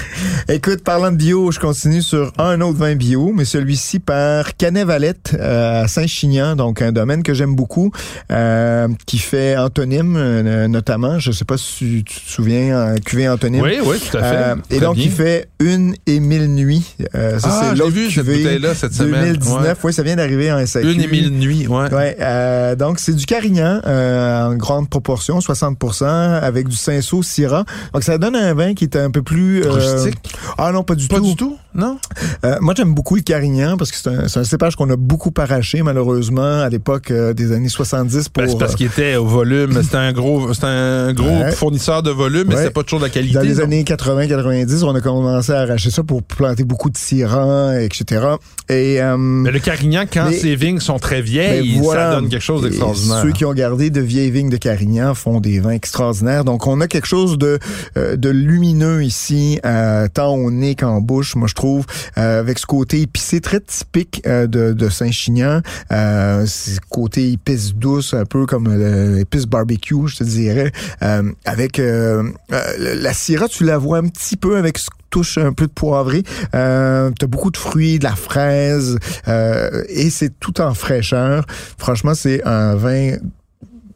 Écoute, 0.47 0.83
parlant 0.83 1.11
de 1.11 1.17
bio, 1.17 1.51
je 1.51 1.59
continue 1.59 2.01
sur 2.01 2.31
un 2.37 2.59
autre 2.61 2.77
vin 2.77 2.95
bio, 2.95 3.31
mais 3.35 3.45
celui-ci 3.75 3.99
par 3.99 4.55
Canet 4.55 4.85
Valette 4.85 5.35
euh, 5.39 5.83
à 5.83 5.87
Saint-Chinian, 5.87 6.55
donc 6.55 6.81
un 6.81 6.91
domaine 6.91 7.23
que 7.23 7.33
j'aime 7.33 7.55
beaucoup, 7.55 7.91
euh, 8.31 8.87
qui 9.07 9.17
fait 9.17 9.57
Antonyme 9.57 10.15
euh, 10.15 10.67
notamment. 10.67 11.17
Je 11.19 11.31
sais 11.31 11.45
pas 11.45 11.57
si 11.57 12.03
tu 12.03 12.03
te 12.03 12.11
souviens, 12.29 12.95
cuvée 13.03 13.27
Antonyme. 13.27 13.63
Oui, 13.63 13.77
oui, 13.83 13.97
tout 13.99 14.17
à 14.17 14.23
fait. 14.23 14.75
Et 14.75 14.79
donc, 14.79 14.95
bien. 14.95 15.05
il 15.05 15.11
fait 15.11 15.47
une 15.59 15.95
et 16.05 16.19
mille 16.19 16.47
nuits. 16.53 16.95
Ça, 17.13 17.37
Ah, 17.43 17.65
c'est 17.69 17.75
l'autre 17.77 17.91
vu 17.91 18.11
cette 18.11 18.25
bouteille-là 18.25 18.75
cette 18.75 18.93
semaine. 18.93 19.33
2019. 19.33 19.79
Oui, 19.83 19.93
ça 19.93 20.03
vient 20.03 20.15
d'arriver 20.15 20.51
en 20.51 20.63
SAQ. 20.65 20.91
Une 20.91 21.01
et 21.01 21.07
mille 21.07 21.31
nuits, 21.31 21.67
ouais. 21.67 21.91
Ouais, 21.93 22.75
donc 22.75 22.99
c'est 22.99 23.13
du 23.15 23.25
Carignan 23.25 23.81
en 23.85 24.55
grande 24.55 24.89
proportion, 24.89 25.39
60%, 25.39 26.05
avec 26.05 26.67
du 26.67 26.75
Cinsault 26.75 27.23
Syrah. 27.23 27.65
Donc 27.93 28.03
ça 28.03 28.17
donne 28.17 28.35
un 28.35 28.53
vin 28.53 28.73
qui 28.75 28.83
est 28.83 28.95
un 28.95 29.09
peu 29.09 29.21
plus... 29.23 29.63
euh, 29.65 29.71
Rustique? 29.71 30.19
Ah 30.57 30.71
non, 30.71 30.83
pas 30.83 30.95
du 30.95 31.07
Pas 31.07 31.17
tout. 31.17 31.23
du 31.25 31.35
tout, 31.35 31.57
non? 31.73 31.97
Euh, 32.45 32.57
moi, 32.61 32.73
j'aime 32.75 32.93
beaucoup 32.93 33.15
le 33.15 33.21
Carignan 33.21 33.62
parce 33.77 33.91
que 33.91 33.97
c'est 33.97 34.37
un, 34.37 34.43
cépage 34.43 34.75
qu'on 34.75 34.89
a 34.89 34.95
beaucoup 34.95 35.31
arraché, 35.37 35.81
malheureusement, 35.83 36.61
à 36.61 36.69
l'époque 36.69 37.11
euh, 37.11 37.33
des 37.33 37.51
années 37.51 37.69
70 37.69 38.29
pour... 38.29 38.43
Ben, 38.43 38.49
c'est 38.49 38.57
parce 38.57 38.75
qu'il 38.75 38.87
était 38.87 39.15
au 39.15 39.25
volume. 39.25 39.81
C'était 39.83 39.97
un 39.97 40.11
gros, 40.13 40.53
c'était 40.53 40.67
un 40.67 41.13
gros 41.13 41.27
Ouais. 41.27 41.51
fournisseur 41.51 42.03
de 42.03 42.11
volume, 42.11 42.45
mais 42.47 42.55
Ouais. 42.55 42.61
c'était 42.61 42.73
pas 42.73 42.83
toujours 42.83 42.99
de 42.99 43.05
la 43.05 43.09
qualité. 43.09 43.33
dans 43.35 43.41
les 43.41 43.59
années 43.59 43.83
80-90, 43.83 44.83
on 44.83 44.93
a 44.95 45.01
commencé 45.01 45.51
à 45.51 45.61
arracher 45.61 45.89
ça 45.91 46.03
pour 46.03 46.23
planter 46.23 46.63
beaucoup 46.63 46.89
de 46.89 46.97
Syrah, 46.97 47.81
etc. 47.81 48.25
Et... 48.69 49.01
euh, 49.01 49.17
Mais 49.17 49.51
le 49.51 49.59
Carignan, 49.59 50.03
quand 50.11 50.27
Mais- 50.29 50.37
ses 50.37 50.55
vignes 50.55 50.79
sont 50.79 50.99
très 50.99 51.21
vieilles, 51.21 51.75
Ben 51.75 51.81
voilà. 51.81 52.11
ça 52.11 52.15
donne 52.19 52.29
quelque 52.29 52.41
chose 52.43 52.61
d'extraordinaire. 52.63 53.21
Ceux 53.21 53.31
qui 53.31 53.45
ont 53.45 53.53
gardé 53.53 53.89
de 53.89 54.01
vieilles 54.01 54.31
vignes 54.31 54.49
de 54.49 54.57
Carignan 54.57 55.13
font 55.13 55.39
des 55.39 55.59
vins 55.59 55.71
extraordinaires. 55.71 56.43
Donc, 56.43 56.67
on 56.67 56.81
a 56.81 56.87
quelque 56.87 57.07
chose 57.07 57.37
de, 57.37 57.59
euh, 57.97 58.15
de 58.15 58.29
lumineux 58.29 59.03
ici, 59.03 59.59
euh, 59.65 60.07
tant 60.13 60.33
au 60.35 60.51
nez 60.51 60.75
qu'en 60.75 61.01
bouche, 61.01 61.35
moi, 61.35 61.47
je 61.47 61.53
trouve, 61.55 61.85
avec 62.15 62.59
ce 62.59 62.65
côté 62.65 63.01
épicé 63.01 63.39
très 63.43 63.59
typique 63.59 64.23
euh, 64.25 64.47
de, 64.47 64.89
Saint-Chinian. 64.89 65.61
Euh, 65.91 66.45
côté 66.89 67.33
épice 67.33 67.75
douce, 67.75 68.13
un 68.13 68.25
peu 68.25 68.45
comme 68.45 68.73
l'épice 69.15 69.45
barbecue, 69.45 70.07
je 70.07 70.17
te 70.17 70.23
dirais. 70.23 70.71
Euh, 71.03 71.31
avec 71.45 71.77
euh, 71.77 72.23
euh, 72.51 72.95
la 73.01 73.13
syrah, 73.13 73.47
tu 73.47 73.63
la 73.65 73.77
vois 73.77 73.99
un 73.99 74.07
petit 74.07 74.37
peu 74.37 74.57
avec 74.57 74.77
ce 74.77 74.89
touche 75.13 75.37
un 75.37 75.53
peu 75.53 75.67
de 75.67 75.71
poivré. 75.71 76.23
Euh, 76.55 77.11
t'as 77.19 77.27
beaucoup 77.27 77.51
de 77.51 77.57
fruits, 77.57 77.99
de 77.99 78.03
la 78.03 78.15
fraise, 78.15 78.97
euh, 79.27 79.83
et 79.87 80.09
c'est 80.09 80.39
tout 80.39 80.59
en 80.59 80.73
fraîcheur. 80.73 81.45
Franchement, 81.77 82.15
c'est 82.15 82.43
un 82.45 82.73
vin. 82.75 83.17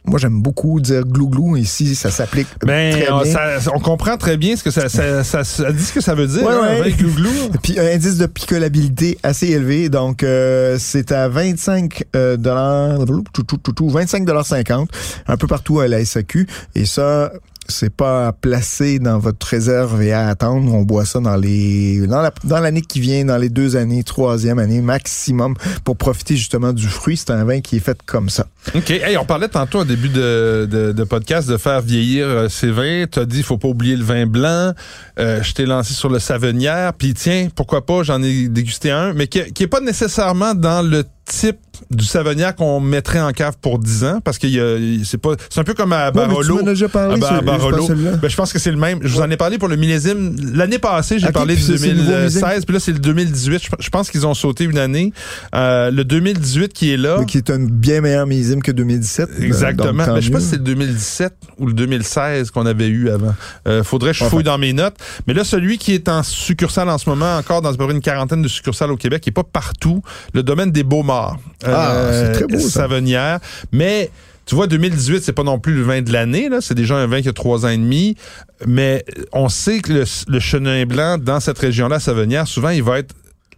Moi, 0.07 0.19
j'aime 0.19 0.41
beaucoup 0.41 0.79
dire 0.79 1.03
glou-glou. 1.03 1.57
Ici, 1.57 1.93
ça 1.95 2.09
s'applique 2.09 2.47
Ben, 2.65 2.93
très 2.93 3.11
on, 3.11 3.21
bien. 3.21 3.31
ça- 3.31 3.71
on 3.75 3.79
comprend 3.79 4.17
très 4.17 4.37
bien 4.37 4.55
ce 4.55 4.63
que 4.63 4.71
ça, 4.71 4.87
ça, 4.89 5.23
ça, 5.23 5.43
ça 5.43 5.71
dit 5.71 5.83
ce 5.83 5.93
que 5.93 6.01
ça 6.01 6.15
veut 6.15 6.27
dire. 6.27 6.43
Ouais, 6.43 6.53
hein, 6.53 6.81
ouais. 6.81 6.91
glouglou. 6.93 7.29
Puis 7.61 7.77
un 7.79 7.85
indice 7.85 8.17
de 8.17 8.25
picolabilité 8.25 9.17
assez 9.23 9.47
élevé, 9.47 9.89
donc 9.89 10.23
euh, 10.23 10.77
c'est 10.79 11.11
à 11.11 11.27
25 11.27 12.05
euh, 12.15 12.37
dollars, 12.37 12.99
tout, 13.33 13.43
tout, 13.43 13.57
tout, 13.57 13.71
tout, 13.73 13.89
25 13.89 14.23
dollars 14.25 14.45
50, 14.45 14.89
un 15.27 15.37
peu 15.37 15.47
partout 15.47 15.79
à 15.81 15.87
la 15.87 16.03
SAQ. 16.03 16.47
Et 16.75 16.85
ça, 16.85 17.31
c'est 17.69 17.93
pas 17.93 18.27
à 18.27 18.34
placer 18.34 18.99
dans 18.99 19.19
votre 19.19 19.45
réserve 19.47 20.01
et 20.01 20.13
à 20.13 20.27
attendre. 20.27 20.73
On 20.73 20.84
boit 20.84 21.06
ça 21.06 21.19
dans 21.19 21.36
les 21.36 22.06
dans 22.08 22.21
la- 22.21 22.34
dans 22.43 22.60
l'année 22.60 22.82
qui 22.82 22.99
vient, 22.99 23.25
dans 23.25 23.38
les 23.38 23.49
deux 23.49 23.75
années, 23.75 24.03
troisième 24.03 24.60
année 24.60 24.82
maximum, 24.82 25.56
pour 25.84 25.97
profiter 25.97 26.36
justement 26.36 26.73
du 26.73 26.88
fruit. 26.88 27.17
C'est 27.17 27.32
un 27.32 27.43
vin 27.43 27.62
qui 27.62 27.77
est 27.77 27.80
fait 27.82 27.97
comme 28.06 28.30
ça. 28.30 28.47
OK. 28.75 28.89
Hey, 28.91 29.17
on 29.17 29.25
parlait 29.25 29.47
tantôt 29.47 29.80
au 29.80 29.86
début 29.86 30.10
de, 30.10 30.67
de, 30.69 30.91
de 30.91 31.03
podcast 31.03 31.49
de 31.49 31.58
faire 31.58 31.82
vieillir 31.82 32.27
euh, 32.27 32.49
ces 32.49 32.71
vins. 32.71 33.06
Tu 33.12 33.19
as 33.19 33.25
dit, 33.25 33.43
faut 33.43 33.58
pas 33.58 33.67
oublier 33.69 33.95
le 33.95 34.03
vin 34.03 34.25
blanc. 34.25 34.73
Euh, 35.19 35.41
je 35.43 35.53
t'ai 35.53 35.65
lancé 35.65 35.93
sur 35.93 36.10
le 36.10 36.19
Savenière. 36.19 36.93
Puis 36.93 37.13
tiens, 37.13 37.47
pourquoi 37.56 37.86
pas, 37.86 38.03
j'en 38.03 38.21
ai 38.23 38.47
dégusté 38.49 38.91
un, 38.91 39.13
mais 39.13 39.27
qui, 39.27 39.41
qui 39.53 39.63
est 39.63 39.67
pas 39.67 39.80
nécessairement 39.82 40.53
dans 40.56 40.82
le 40.88 41.03
type 41.27 41.57
du 41.91 42.05
Savenière 42.05 42.55
qu'on 42.55 42.79
mettrait 42.79 43.19
en 43.19 43.31
cave 43.31 43.57
pour 43.61 43.79
10 43.79 44.03
ans, 44.05 44.19
parce 44.23 44.37
que 44.37 44.47
c'est 45.03 45.17
pas 45.17 45.35
c'est 45.49 45.59
un 45.59 45.63
peu 45.63 45.73
comme 45.73 45.93
à 45.93 46.07
Ouais, 46.07 46.27
mais 46.27 46.35
tu 46.35 46.47
Barolo. 46.47 46.87
parlé, 46.87 47.19
ben, 47.19 47.27
à 47.27 47.41
Barolo. 47.41 47.87
Ben, 47.87 48.29
je 48.29 48.35
pense 48.35 48.51
que 48.51 48.59
c'est 48.59 48.71
le 48.71 48.77
même. 48.77 48.99
Je 49.01 49.13
vous 49.13 49.21
en 49.21 49.29
ai 49.29 49.37
parlé 49.37 49.57
pour 49.57 49.67
le 49.67 49.75
millésime. 49.75 50.35
L'année 50.53 50.79
passée, 50.79 51.19
j'ai 51.19 51.31
parlé 51.31 51.55
nouveau 51.55 51.67
2016, 51.73 51.95
millésime. 51.95 52.63
puis 52.65 52.73
là, 52.73 52.79
c'est 52.79 52.93
le 52.93 52.99
2018. 52.99 53.63
Je, 53.63 53.69
je 53.79 53.89
pense 53.89 54.09
qu'ils 54.09 54.25
ont 54.25 54.33
sauté 54.33 54.63
une 54.63 54.77
année. 54.77 55.13
Euh, 55.53 55.91
le 55.91 56.03
2018 56.03 56.73
qui 56.73 56.91
est 56.91 56.97
là. 56.97 57.17
Mais 57.19 57.25
qui 57.25 57.37
est 57.37 57.49
un 57.49 57.59
bien 57.59 58.01
meilleur 58.01 58.25
millésime 58.25 58.61
que 58.63 58.71
2017. 58.71 59.29
Exactement. 59.39 59.93
Donc, 59.93 60.05
tant 60.05 60.13
Mais 60.15 60.21
je 60.21 60.27
sais 60.27 60.31
pas 60.31 60.39
si 60.39 60.47
c'est 60.47 60.57
le 60.57 60.63
2017 60.63 61.33
ou 61.59 61.67
le 61.67 61.73
2016 61.73 62.51
qu'on 62.51 62.65
avait 62.65 62.87
eu 62.87 63.09
avant. 63.09 63.35
Euh, 63.67 63.83
faudrait 63.83 64.11
que 64.11 64.17
je 64.17 64.23
fouille 64.25 64.43
dans 64.43 64.57
mes 64.57 64.73
notes. 64.73 64.95
Mais 65.27 65.33
là, 65.33 65.43
celui 65.43 65.77
qui 65.77 65.93
est 65.93 66.09
en 66.09 66.23
succursale 66.23 66.89
en 66.89 66.97
ce 66.97 67.09
moment, 67.09 67.37
encore 67.37 67.61
dans 67.61 67.69
à 67.69 67.73
peu 67.73 67.85
près 67.85 67.93
une 67.93 68.01
quarantaine 68.01 68.41
de 68.41 68.47
succursales 68.47 68.91
au 68.91 68.97
Québec, 68.97 69.21
qui 69.21 69.29
est 69.29 69.33
pas 69.33 69.43
partout, 69.43 70.01
le 70.33 70.43
domaine 70.43 70.71
des 70.71 70.83
Ah, 71.65 72.10
c'est 72.12 72.32
très 72.34 72.47
beau, 72.47 72.60
ça. 72.60 72.82
Savenière. 72.82 73.39
Mais 73.71 74.10
tu 74.45 74.56
vois, 74.56 74.67
2018, 74.67 75.23
c'est 75.23 75.34
pas 75.34 75.43
non 75.43 75.60
plus 75.60 75.73
le 75.75 75.84
vin 75.84 76.01
de 76.01 76.12
l'année. 76.12 76.47
là. 76.49 76.62
C'est 76.62 76.75
déjà 76.75 76.95
un 76.95 77.08
vin 77.08 77.21
qui 77.21 77.30
a 77.30 77.34
trois 77.34 77.65
ans 77.65 77.69
et 77.69 77.77
demi. 77.77 78.15
Mais 78.65 79.03
on 79.34 79.49
sait 79.49 79.80
que 79.80 79.91
le, 79.93 80.03
le 80.27 80.39
chenin 80.39 80.86
blanc 80.86 81.17
dans 81.17 81.39
cette 81.39 81.60
région-là, 81.60 81.99
Savenière, 81.99 82.47
souvent, 82.47 82.69
il 82.69 82.84
va 82.84 82.99
être 82.99 83.13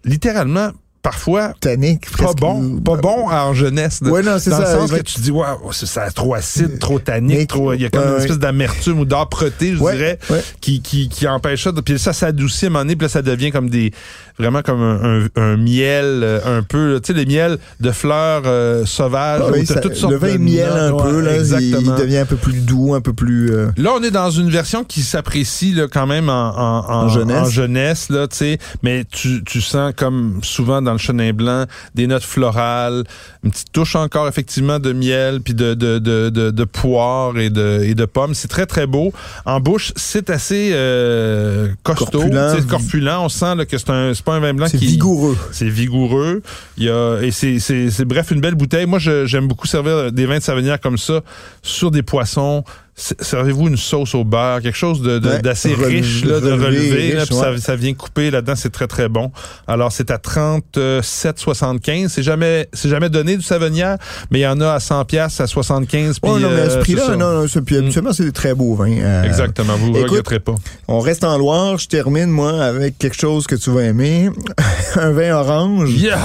littéralement, 0.05 0.71
parfois, 1.09 1.53
Tannique, 1.59 2.05
pas 2.17 2.33
bon, 2.33 2.77
pas 2.81 2.95
bon 2.97 3.27
en 3.29 3.53
jeunesse. 3.55 3.99
Ouais, 4.03 4.21
non, 4.21 4.37
c'est 4.37 4.51
dans 4.51 4.57
ça, 4.57 4.73
le 4.75 4.79
sens 4.81 4.91
il 4.91 4.97
que 4.99 5.03
tu 5.03 5.21
dis, 5.21 5.31
oh, 5.33 5.43
c'est 5.71 6.13
trop 6.13 6.35
acide, 6.35 6.77
trop 6.77 6.99
tannique, 6.99 7.47
trop, 7.49 7.73
il 7.73 7.81
y 7.81 7.85
a 7.85 7.89
comme 7.89 8.01
ouais, 8.01 8.07
une 8.09 8.13
ouais. 8.13 8.19
espèce 8.21 8.37
d'amertume 8.37 8.99
ou 8.99 9.05
d'âpreté, 9.05 9.73
je 9.73 9.77
dirais, 9.79 10.19
qui, 10.61 10.81
qui, 10.83 11.09
qui 11.09 11.27
empêche 11.27 11.63
ça. 11.63 11.71
Puis 11.83 11.97
ça 11.97 12.13
s'adoucit 12.13 12.65
à 12.65 12.67
un 12.67 12.71
moment 12.71 12.83
donné, 12.83 12.95
puis 12.95 13.05
là, 13.05 13.09
ça 13.09 13.23
devient 13.23 13.49
comme 13.51 13.71
des, 13.71 13.91
vraiment 14.37 14.61
comme 14.61 14.81
un, 14.81 15.23
un- 15.23 15.27
un 15.35 15.57
miel, 15.57 16.21
euh, 16.23 16.59
un 16.59 16.61
peu, 16.61 16.99
tu 17.03 17.11
sais, 17.11 17.17
les 17.17 17.25
miels 17.25 17.57
de 17.79 17.91
fleurs 17.91 18.43
euh, 18.45 18.85
sauvages, 18.85 19.41
Ah 19.47 19.49
oui, 19.51 19.65
ça- 19.65 19.79
toutes 19.79 19.95
sortes 19.95 20.13
le 20.13 20.19
vin 20.19 20.33
de 20.33 20.37
miel 20.37 20.69
un 20.71 20.91
peu, 20.95 21.21
là, 21.21 21.33
il, 21.33 21.39
exactement. 21.39 21.95
il 21.97 22.01
devient 22.01 22.17
un 22.19 22.25
peu 22.25 22.35
plus 22.35 22.53
doux, 22.61 22.93
un 22.93 23.01
peu 23.01 23.13
plus... 23.13 23.51
euh, 23.51 23.71
Là, 23.77 23.93
on 23.97 24.03
est 24.03 24.11
dans 24.11 24.29
une 24.29 24.51
version 24.51 24.83
qui 24.83 25.01
s'apprécie 25.01 25.73
là, 25.73 25.87
quand 25.91 26.05
même 26.05 26.29
en, 26.29 26.33
en, 26.55 26.85
en, 26.87 27.05
En 27.05 27.09
jeunesse. 27.09 27.47
en 27.47 27.49
jeunesse, 27.49 28.09
là, 28.09 28.27
tu 28.27 28.37
sais. 28.37 28.59
Mais 28.83 29.05
tu, 29.11 29.43
tu 29.43 29.59
sens 29.61 29.91
comme 29.97 30.39
souvent 30.43 30.81
dans 30.83 30.91
le 30.91 30.98
chenin 30.99 31.33
blanc 31.33 31.65
des 31.95 32.05
notes 32.07 32.23
florales, 32.23 33.03
une 33.43 33.51
petite 33.51 33.71
touche 33.71 33.95
encore 33.95 34.27
effectivement 34.27 34.77
de 34.79 34.93
miel, 34.93 35.41
puis 35.41 35.53
de, 35.53 35.73
de, 35.73 35.97
de, 35.99 36.29
de, 36.29 36.51
de 36.51 36.63
poire 36.65 37.37
et 37.39 37.49
de, 37.49 37.81
et 37.83 37.95
de 37.95 38.05
pommes. 38.05 38.33
C'est 38.33 38.47
très 38.47 38.65
très 38.65 38.85
beau. 38.85 39.11
En 39.45 39.59
bouche, 39.59 39.91
c'est 39.95 40.29
assez 40.29 40.71
euh, 40.73 41.69
costaud, 41.83 42.05
Corpulent. 42.19 42.53
c'est 42.55 42.67
corpulent. 42.67 43.09
On 43.19 43.29
sent 43.29 43.55
là, 43.55 43.65
que 43.65 43.77
c'est 43.77 43.89
un, 43.89 44.13
c'est 44.13 44.23
pas 44.23 44.35
un 44.35 44.39
vin 44.39 44.53
blanc 44.53 44.67
c'est 44.69 44.77
qui 44.77 44.85
vigoureux. 44.87 45.37
c'est 45.51 45.69
vigoureux. 45.69 46.41
Il 46.77 46.83
y 46.85 46.89
a, 46.89 47.19
et 47.21 47.31
c'est, 47.31 47.59
c'est, 47.59 47.89
c'est 47.89 48.05
bref 48.05 48.31
une 48.31 48.41
belle 48.41 48.55
bouteille. 48.55 48.85
Moi, 48.85 48.99
je- 48.99 49.25
j'aime 49.25 49.47
beaucoup 49.47 49.67
servir 49.67 50.11
des 50.11 50.25
vins 50.25 50.37
de 50.37 50.43
Savenière 50.43 50.79
comme 50.79 50.97
ça 50.97 51.21
sur 51.63 51.91
des 51.91 52.03
poissons. 52.03 52.63
Servez-vous 52.99 53.69
une 53.69 53.77
sauce 53.77 54.13
au 54.13 54.23
beurre, 54.25 54.61
quelque 54.61 54.75
chose 54.77 55.01
de, 55.01 55.19
de- 55.19 55.29
Ouais, 55.29 55.41
d'assez 55.41 55.69
relevé- 55.73 55.85
riche, 56.01 56.25
là, 56.25 56.39
de 56.41 56.51
relevé, 56.51 57.13
là, 57.13 57.21
riche, 57.21 57.29
ça, 57.31 57.57
ça 57.57 57.75
vient 57.75 57.93
couper 57.93 58.29
là-dedans, 58.29 58.55
c'est 58.57 58.71
très 58.71 58.87
très 58.87 59.07
bon. 59.07 59.31
Alors 59.67 59.91
c'est 59.91 60.11
à 60.11 60.17
37,75. 60.17 62.07
C'est 62.09 62.23
jamais, 62.23 62.67
c'est 62.73 62.89
jamais 62.89 63.09
donné 63.09 63.37
du 63.37 63.43
Savenière, 63.43 63.97
mais 64.31 64.39
il 64.39 64.43
y 64.43 64.47
en 64.47 64.59
a 64.61 64.73
à 64.73 64.79
100 64.79 65.05
pièces, 65.05 65.39
à 65.39 65.47
75. 65.47 66.19
Puis, 66.19 66.31
Oh 66.31 66.39
non, 66.39 66.49
mais 66.49 66.61
à 66.61 66.69
ce 66.69 66.75
euh, 66.77 66.81
prix-là, 66.81 67.15
non, 67.15 67.41
non, 67.41 67.45
puis 67.65 67.77
habituellement, 67.77 68.13
c'est 68.13 68.25
des 68.25 68.31
très 68.31 68.53
beaux 68.53 68.75
vins. 68.75 68.91
euh, 68.99 69.23
Exactement, 69.23 69.75
vous 69.77 69.91
ne 69.91 70.01
regretterez 70.01 70.39
pas. 70.39 70.55
On 70.87 70.99
reste 70.99 71.23
en 71.23 71.37
Loire. 71.37 71.77
Je 71.77 71.87
termine, 71.87 72.27
moi, 72.29 72.61
avec 72.63 72.97
quelque 72.97 73.17
chose 73.19 73.47
que 73.47 73.55
tu 73.55 73.69
vas 73.71 73.83
aimer. 73.83 74.29
un 74.95 75.11
vin 75.11 75.31
orange. 75.35 75.91
Yeah! 75.93 76.19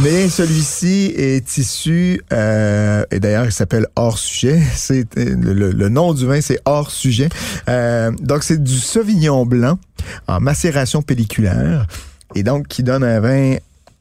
Mais 0.00 0.28
celui-ci 0.28 1.12
est 1.16 1.56
issu, 1.56 2.20
euh, 2.32 3.04
et 3.10 3.20
d'ailleurs 3.20 3.46
il 3.46 3.52
s'appelle 3.52 3.86
hors 3.96 4.18
sujet. 4.18 4.60
C'est 4.74 5.06
le, 5.16 5.70
le 5.70 5.88
nom 5.88 6.14
du 6.14 6.26
vin, 6.26 6.40
c'est 6.40 6.60
hors 6.64 6.90
sujet. 6.90 7.28
Euh, 7.68 8.10
donc 8.20 8.42
c'est 8.42 8.62
du 8.62 8.76
Sauvignon 8.78 9.46
blanc 9.46 9.78
en 10.26 10.40
macération 10.40 11.00
pelliculaire, 11.02 11.86
et 12.34 12.42
donc 12.42 12.66
qui 12.66 12.82
donne 12.82 13.04
un 13.04 13.20
vin 13.20 13.56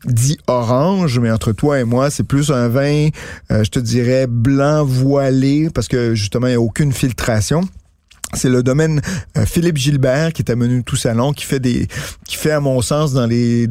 dit 0.06 0.38
orange, 0.48 1.20
mais 1.20 1.32
entre 1.32 1.54
toi 1.54 1.80
et 1.80 1.84
moi, 1.84 2.10
c'est 2.10 2.24
plus 2.24 2.52
un 2.52 2.68
vin, 2.68 3.10
euh, 3.52 3.64
je 3.64 3.70
te 3.70 3.80
dirais, 3.80 4.28
blanc 4.28 4.84
voilé, 4.84 5.70
parce 5.74 5.88
que 5.88 6.14
justement, 6.16 6.48
il 6.48 6.52
n'y 6.52 6.56
a 6.56 6.62
aucune 6.62 6.92
filtration. 6.92 7.62
C'est 8.34 8.50
le 8.50 8.64
domaine 8.64 9.02
euh, 9.38 9.46
Philippe 9.46 9.78
Gilbert 9.78 10.34
qui 10.34 10.42
est 10.42 10.52
à 10.52 10.56
Menu 10.56 10.84
Tout 10.84 10.96
Salon 10.96 11.34
qui 11.34 11.46
fait 11.46 11.60
des 11.60 11.88
qui 12.28 12.36
fait 12.36 12.52
à 12.52 12.60
mon 12.60 12.82
sens 12.82 13.14
dans 13.14 13.26
les 13.26 13.68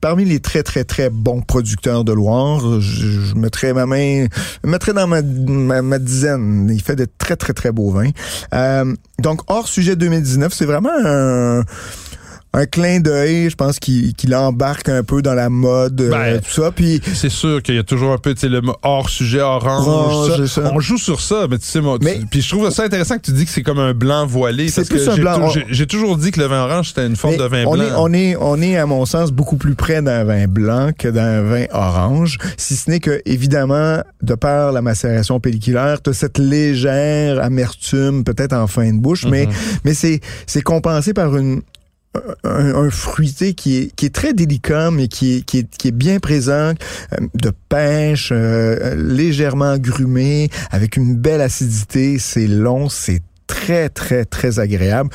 parmi 0.00 0.24
les 0.24 0.40
très 0.40 0.62
très 0.62 0.84
très 0.84 1.10
bons 1.10 1.40
producteurs 1.40 2.04
de 2.04 2.12
Loire, 2.12 2.80
je, 2.80 3.34
mettrais 3.34 3.72
ma 3.72 3.86
main 3.86 4.26
je 4.64 4.70
mettrais 4.70 4.92
dans 4.92 5.06
ma, 5.06 5.22
ma, 5.22 5.82
ma, 5.82 5.98
dizaine, 5.98 6.68
il 6.72 6.82
fait 6.82 6.96
de 6.96 7.06
très 7.18 7.36
très 7.36 7.52
très 7.52 7.72
beaux 7.72 7.90
vins. 7.90 8.10
Euh, 8.54 8.94
donc 9.20 9.40
hors 9.48 9.68
sujet 9.68 9.96
2019, 9.96 10.52
c'est 10.52 10.66
vraiment 10.66 10.90
un 11.04 11.62
un 12.56 12.64
clin 12.66 13.00
d'œil, 13.00 13.50
je 13.50 13.54
pense 13.54 13.78
qu'il 13.78 14.14
qu'il 14.14 14.34
embarque 14.34 14.88
un 14.88 15.02
peu 15.04 15.20
dans 15.20 15.34
la 15.34 15.50
mode, 15.50 16.00
euh, 16.00 16.10
Ben, 16.10 16.40
tout 16.40 16.50
ça. 16.62 16.70
Puis 16.72 17.00
C'est 17.14 17.28
sûr 17.28 17.62
qu'il 17.62 17.74
y 17.74 17.78
a 17.78 17.82
toujours 17.82 18.12
un 18.12 18.18
peu, 18.18 18.32
tu 18.34 18.40
sais, 18.40 18.48
le 18.48 18.62
hors 18.82 19.10
sujet, 19.10 19.40
orange. 19.42 19.86
Orange, 19.86 20.46
ça. 20.46 20.62
ça. 20.62 20.72
On 20.74 20.80
joue 20.80 20.96
sur 20.96 21.20
ça, 21.20 21.46
mais 21.50 21.58
tu 21.58 21.66
sais, 21.66 21.80
moi, 21.82 21.98
tu- 21.98 22.06
Mais- 22.06 22.20
puis 22.30 22.40
je 22.40 22.48
trouve 22.48 22.68
ça 22.70 22.84
intéressant 22.84 23.16
que 23.16 23.22
tu 23.22 23.32
dis 23.32 23.44
que 23.44 23.50
c'est 23.50 23.62
comme 23.62 23.78
un 23.78 23.92
blanc 23.92 24.26
voilé. 24.26 24.68
C'est 24.68 24.76
parce 24.80 24.88
plus 24.88 25.04
que 25.04 25.10
un 25.10 25.14
j'ai 25.16 25.20
blanc. 25.20 25.48
j'ai- 25.70 25.86
toujours 25.86 26.16
dit 26.16 26.30
que 26.30 26.40
le 26.40 26.46
vin 26.46 26.62
orange, 26.64 26.88
c'était 26.88 27.06
une 27.06 27.14
forme 27.16 27.36
de 27.36 27.44
vin 27.44 27.64
on 27.66 27.74
blanc. 27.74 27.84
Est, 27.84 27.92
on, 27.96 28.12
est, 28.14 28.36
on 28.40 28.60
est, 28.62 28.76
à 28.78 28.86
mon 28.86 29.04
sens, 29.04 29.30
beaucoup 29.32 29.56
plus 29.56 29.74
près 29.74 30.00
d'un 30.00 30.24
vin 30.24 30.46
blanc 30.48 30.90
que 30.98 31.08
d'un 31.08 31.42
vin 31.42 31.66
orange. 31.72 32.38
Si 32.56 32.74
ce 32.74 32.90
n'est 32.90 33.00
que, 33.00 33.20
évidemment, 33.26 34.00
de 34.22 34.34
par 34.34 34.72
la 34.72 34.80
macération 34.80 35.38
pelliculaire, 35.40 36.00
tu 36.02 36.10
as 36.10 36.12
cette 36.14 36.38
légère 36.38 37.42
amertume, 37.42 38.24
peut-être 38.24 38.54
en 38.54 38.66
fin 38.66 38.90
de 38.92 38.98
bouche, 38.98 39.26
mais, 39.30 39.46
Mhm. 39.46 39.52
mais 39.84 39.92
c'est, 39.94 40.20
c'est 40.46 40.62
compensé 40.62 41.12
par 41.12 41.36
une, 41.36 41.60
un, 42.44 42.90
fruité 42.90 43.54
qui 43.54 43.76
est, 43.76 43.94
qui 43.94 44.06
est 44.06 44.14
très 44.14 44.32
délicat, 44.32 44.90
mais 44.90 45.08
qui 45.08 45.36
est, 45.36 45.42
qui 45.42 45.58
est, 45.58 45.76
qui 45.76 45.88
est 45.88 45.92
bien 45.92 46.18
présent, 46.18 46.72
euh, 47.12 47.26
de 47.34 47.52
pêche, 47.68 48.30
euh, 48.32 48.94
légèrement 48.94 49.76
grumé, 49.78 50.50
avec 50.70 50.96
une 50.96 51.16
belle 51.16 51.40
acidité. 51.40 52.18
C'est 52.18 52.46
long, 52.46 52.88
c'est 52.88 53.20
très, 53.46 53.88
très, 53.88 54.24
très 54.24 54.58
agréable. 54.58 55.10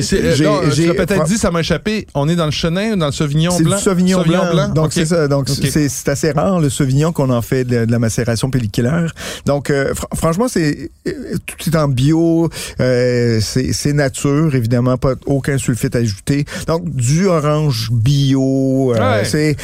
C'est, 0.00 0.22
euh, 0.22 0.70
J'ai- 0.70 0.86
l'as 0.86 0.94
peut-être 0.94 1.24
dit, 1.24 1.36
ça 1.36 1.50
m'a 1.50 1.58
échappé. 1.60 2.06
On 2.14 2.28
est 2.28 2.36
dans 2.36 2.44
le 2.44 2.52
chenin 2.52 2.92
ou 2.92 2.96
dans 2.96 3.06
le 3.06 3.12
Sauvignon 3.12 3.50
C'est 3.56 3.64
blanc? 3.64 3.76
du 3.76 3.82
Sauvignon, 3.82 4.22
blanc. 4.22 4.68
Donc 4.68 4.86
Ok. 4.86 4.92
c'est 4.92 5.04
ça. 5.06 5.26
Donc 5.26 5.48
Ok. 5.50 5.66
c'est 5.68 5.88
c'est 5.88 6.08
assez 6.08 6.30
rare 6.30 6.60
le 6.60 6.70
Sauvignon 6.70 7.12
qu'on 7.12 7.28
en 7.30 7.42
fait 7.42 7.64
de, 7.64 7.84
de 7.84 7.90
la 7.90 7.98
macération 7.98 8.50
pelliculaire. 8.50 9.12
Donc 9.46 9.70
euh, 9.70 9.92
fr- 9.92 10.16
franchement 10.16 10.46
c'est 10.46 10.90
euh, 11.08 11.12
tout 11.44 11.68
est 11.68 11.76
en 11.76 11.88
bio, 11.88 12.48
euh, 12.80 13.40
c'est 13.42 13.72
c'est 13.72 13.92
nature 13.92 14.54
évidemment 14.54 14.96
pas 14.96 15.14
aucun 15.26 15.58
sulfite 15.58 15.96
ajouté. 15.96 16.44
Donc 16.68 16.88
du 16.94 17.26
orange 17.26 17.90
bio, 17.90 18.94
euh, 18.94 19.18
Ouais. 19.18 19.24
c'est 19.24 19.56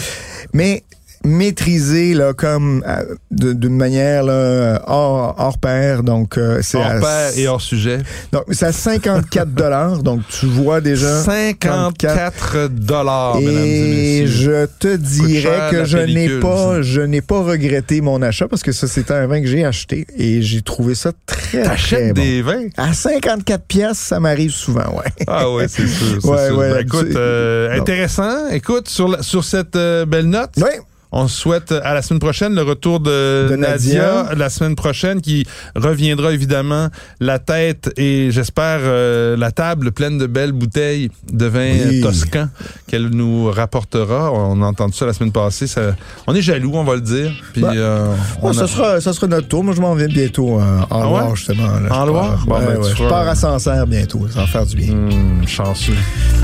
mais 0.53 0.83
maîtrisé 1.25 2.15
là 2.15 2.33
comme 2.33 2.83
euh, 2.87 3.15
d'une 3.31 3.77
manière 3.77 4.23
là 4.25 4.83
hors, 4.87 5.35
hors 5.39 5.59
pair 5.59 6.03
donc 6.03 6.39
euh, 6.39 6.61
c'est 6.63 6.79
Hors 6.79 6.87
à- 6.87 7.01
pair 7.01 7.31
et 7.37 7.47
hors 7.49 7.61
sujet. 7.61 7.99
donc 8.33 8.45
c'est 8.51 8.67
à 8.67 8.73
54 8.73 9.53
dollars 9.55 10.03
donc 10.03 10.23
tu 10.29 10.47
vois 10.47 10.81
déjà 10.81 11.23
54 11.23 12.69
dollars, 12.69 13.37
et 13.41 14.19
et 14.21 14.27
je 14.27 14.67
te 14.67 14.97
dirais 14.97 15.69
que 15.71 15.85
je 15.85 15.99
n'ai 15.99 16.41
pas, 16.41 16.75
ça. 16.77 16.83
je 16.83 17.01
n'ai 17.01 17.21
pas 17.21 17.41
regretté 17.43 18.01
mon 18.01 18.23
achat 18.23 18.49
parce 18.49 18.63
que 18.63 18.73
ça 18.73 18.87
c'était 18.89 19.13
un 19.15 19.27
vin 19.27 19.41
que 19.41 19.47
j'ai 19.47 19.65
acheté 19.65 20.07
et 20.17 20.43
j'ai 20.43 20.63
trouvé 20.63 20.95
ça 20.95 21.13
très 21.27 21.41
très 21.63 21.63
T'achètes 21.63 22.15
bon. 22.15 22.23
des 22.23 22.43
vins? 22.43 22.67
À 22.77 22.93
54 22.93 23.65
pièces, 23.65 23.99
ça 23.99 24.21
m'arrive 24.21 24.53
souvent, 24.53 24.87
ouais. 24.97 25.11
Ah 25.27 25.51
ouais, 25.51 25.67
c'est 25.69 25.87
sûr. 25.87 26.19
c'est 26.21 26.29
Ouais, 26.29 26.47
sûr. 26.47 26.59
ouais, 26.59 26.71
Ben, 26.73 26.81
écoute, 26.87 27.09
euh, 27.17 27.77
intéressant. 27.79 28.49
Écoute, 28.51 28.89
sur, 28.89 29.09
la- 29.09 29.23
sur 29.23 29.43
cette 29.45 29.75
euh, 29.75 30.05
belle 30.07 30.27
note, 30.27 30.51
Oui, 30.59 30.71
on 31.13 31.29
souhaite 31.29 31.73
à 31.73 31.95
la 31.95 32.03
semaine 32.03 32.21
prochaine 32.21 32.55
le 32.55 32.63
retour 32.63 33.01
de, 33.01 33.49
De 33.51 33.57
Nadia. 33.57 34.23
Nadia. 34.23 34.35
La 34.37 34.49
semaine 34.51 34.77
prochaine, 34.77 35.21
qui 35.21 35.47
reviendra 35.75 36.33
évidemment 36.33 36.89
la 37.21 37.39
tête 37.39 37.91
et 37.97 38.31
j'espère 38.31 38.79
euh, 38.83 39.37
la 39.37 39.51
table 39.51 39.93
pleine 39.93 40.19
de 40.19 40.27
belles 40.27 40.53
bouteilles 40.53 41.11
de 41.33 41.47
vin 41.47 41.73
Oui. 41.89 42.01
toscan 42.01 42.49
qu'elle 42.87 43.09
nous 43.09 43.51
rapportera. 43.51 44.33
On 44.33 44.63
a 44.63 44.67
entendu 44.67 44.97
ça 44.97 45.07
la 45.07 45.13
semaine 45.13 45.33
passée. 45.33 45.67
Ça, 45.67 45.97
on 46.27 46.35
est 46.35 46.43
jaloux, 46.43 46.73
on 46.75 46.85
va 46.85 46.95
le 46.95 47.01
dire. 47.01 47.33
Puis, 47.53 47.63
Ben, 47.63 47.73
euh, 47.77 48.15
on 48.43 48.49
Bon, 48.49 48.53
ça, 48.53 48.67
sera, 48.67 49.01
ça 49.01 49.13
sera 49.13 49.27
notre 49.27 49.49
tour. 49.49 49.65
Moi, 49.65 49.75
je 49.77 49.81
m'en 49.81 49.95
viens 49.95 50.07
bientôt 50.09 50.59
euh, 50.61 50.63
en 50.63 50.87
Ah 50.91 51.07
ouais? 51.07 51.21
Loire, 51.21 51.37
justement. 51.37 51.67
là. 51.81 51.95
En 51.95 52.07
Loire? 52.07 52.45
Bon, 52.47 52.55
ouais, 52.59 52.67
ben, 52.67 52.81
ouais. 52.81 52.91
Je 52.97 53.05
pars 53.09 53.29
à 53.29 53.35
Sancerre 53.35 53.87
bientôt. 53.87 54.27
Ça 54.33 54.41
va 54.41 54.47
faire 54.47 54.67
du 54.67 54.77
bien. 54.77 54.93
Hum, 54.93 55.43
chanceux. 55.47 55.95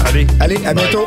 Allez. 0.06 0.26
Allez, 0.40 0.58
à 0.66 0.74
bientôt. 0.74 1.06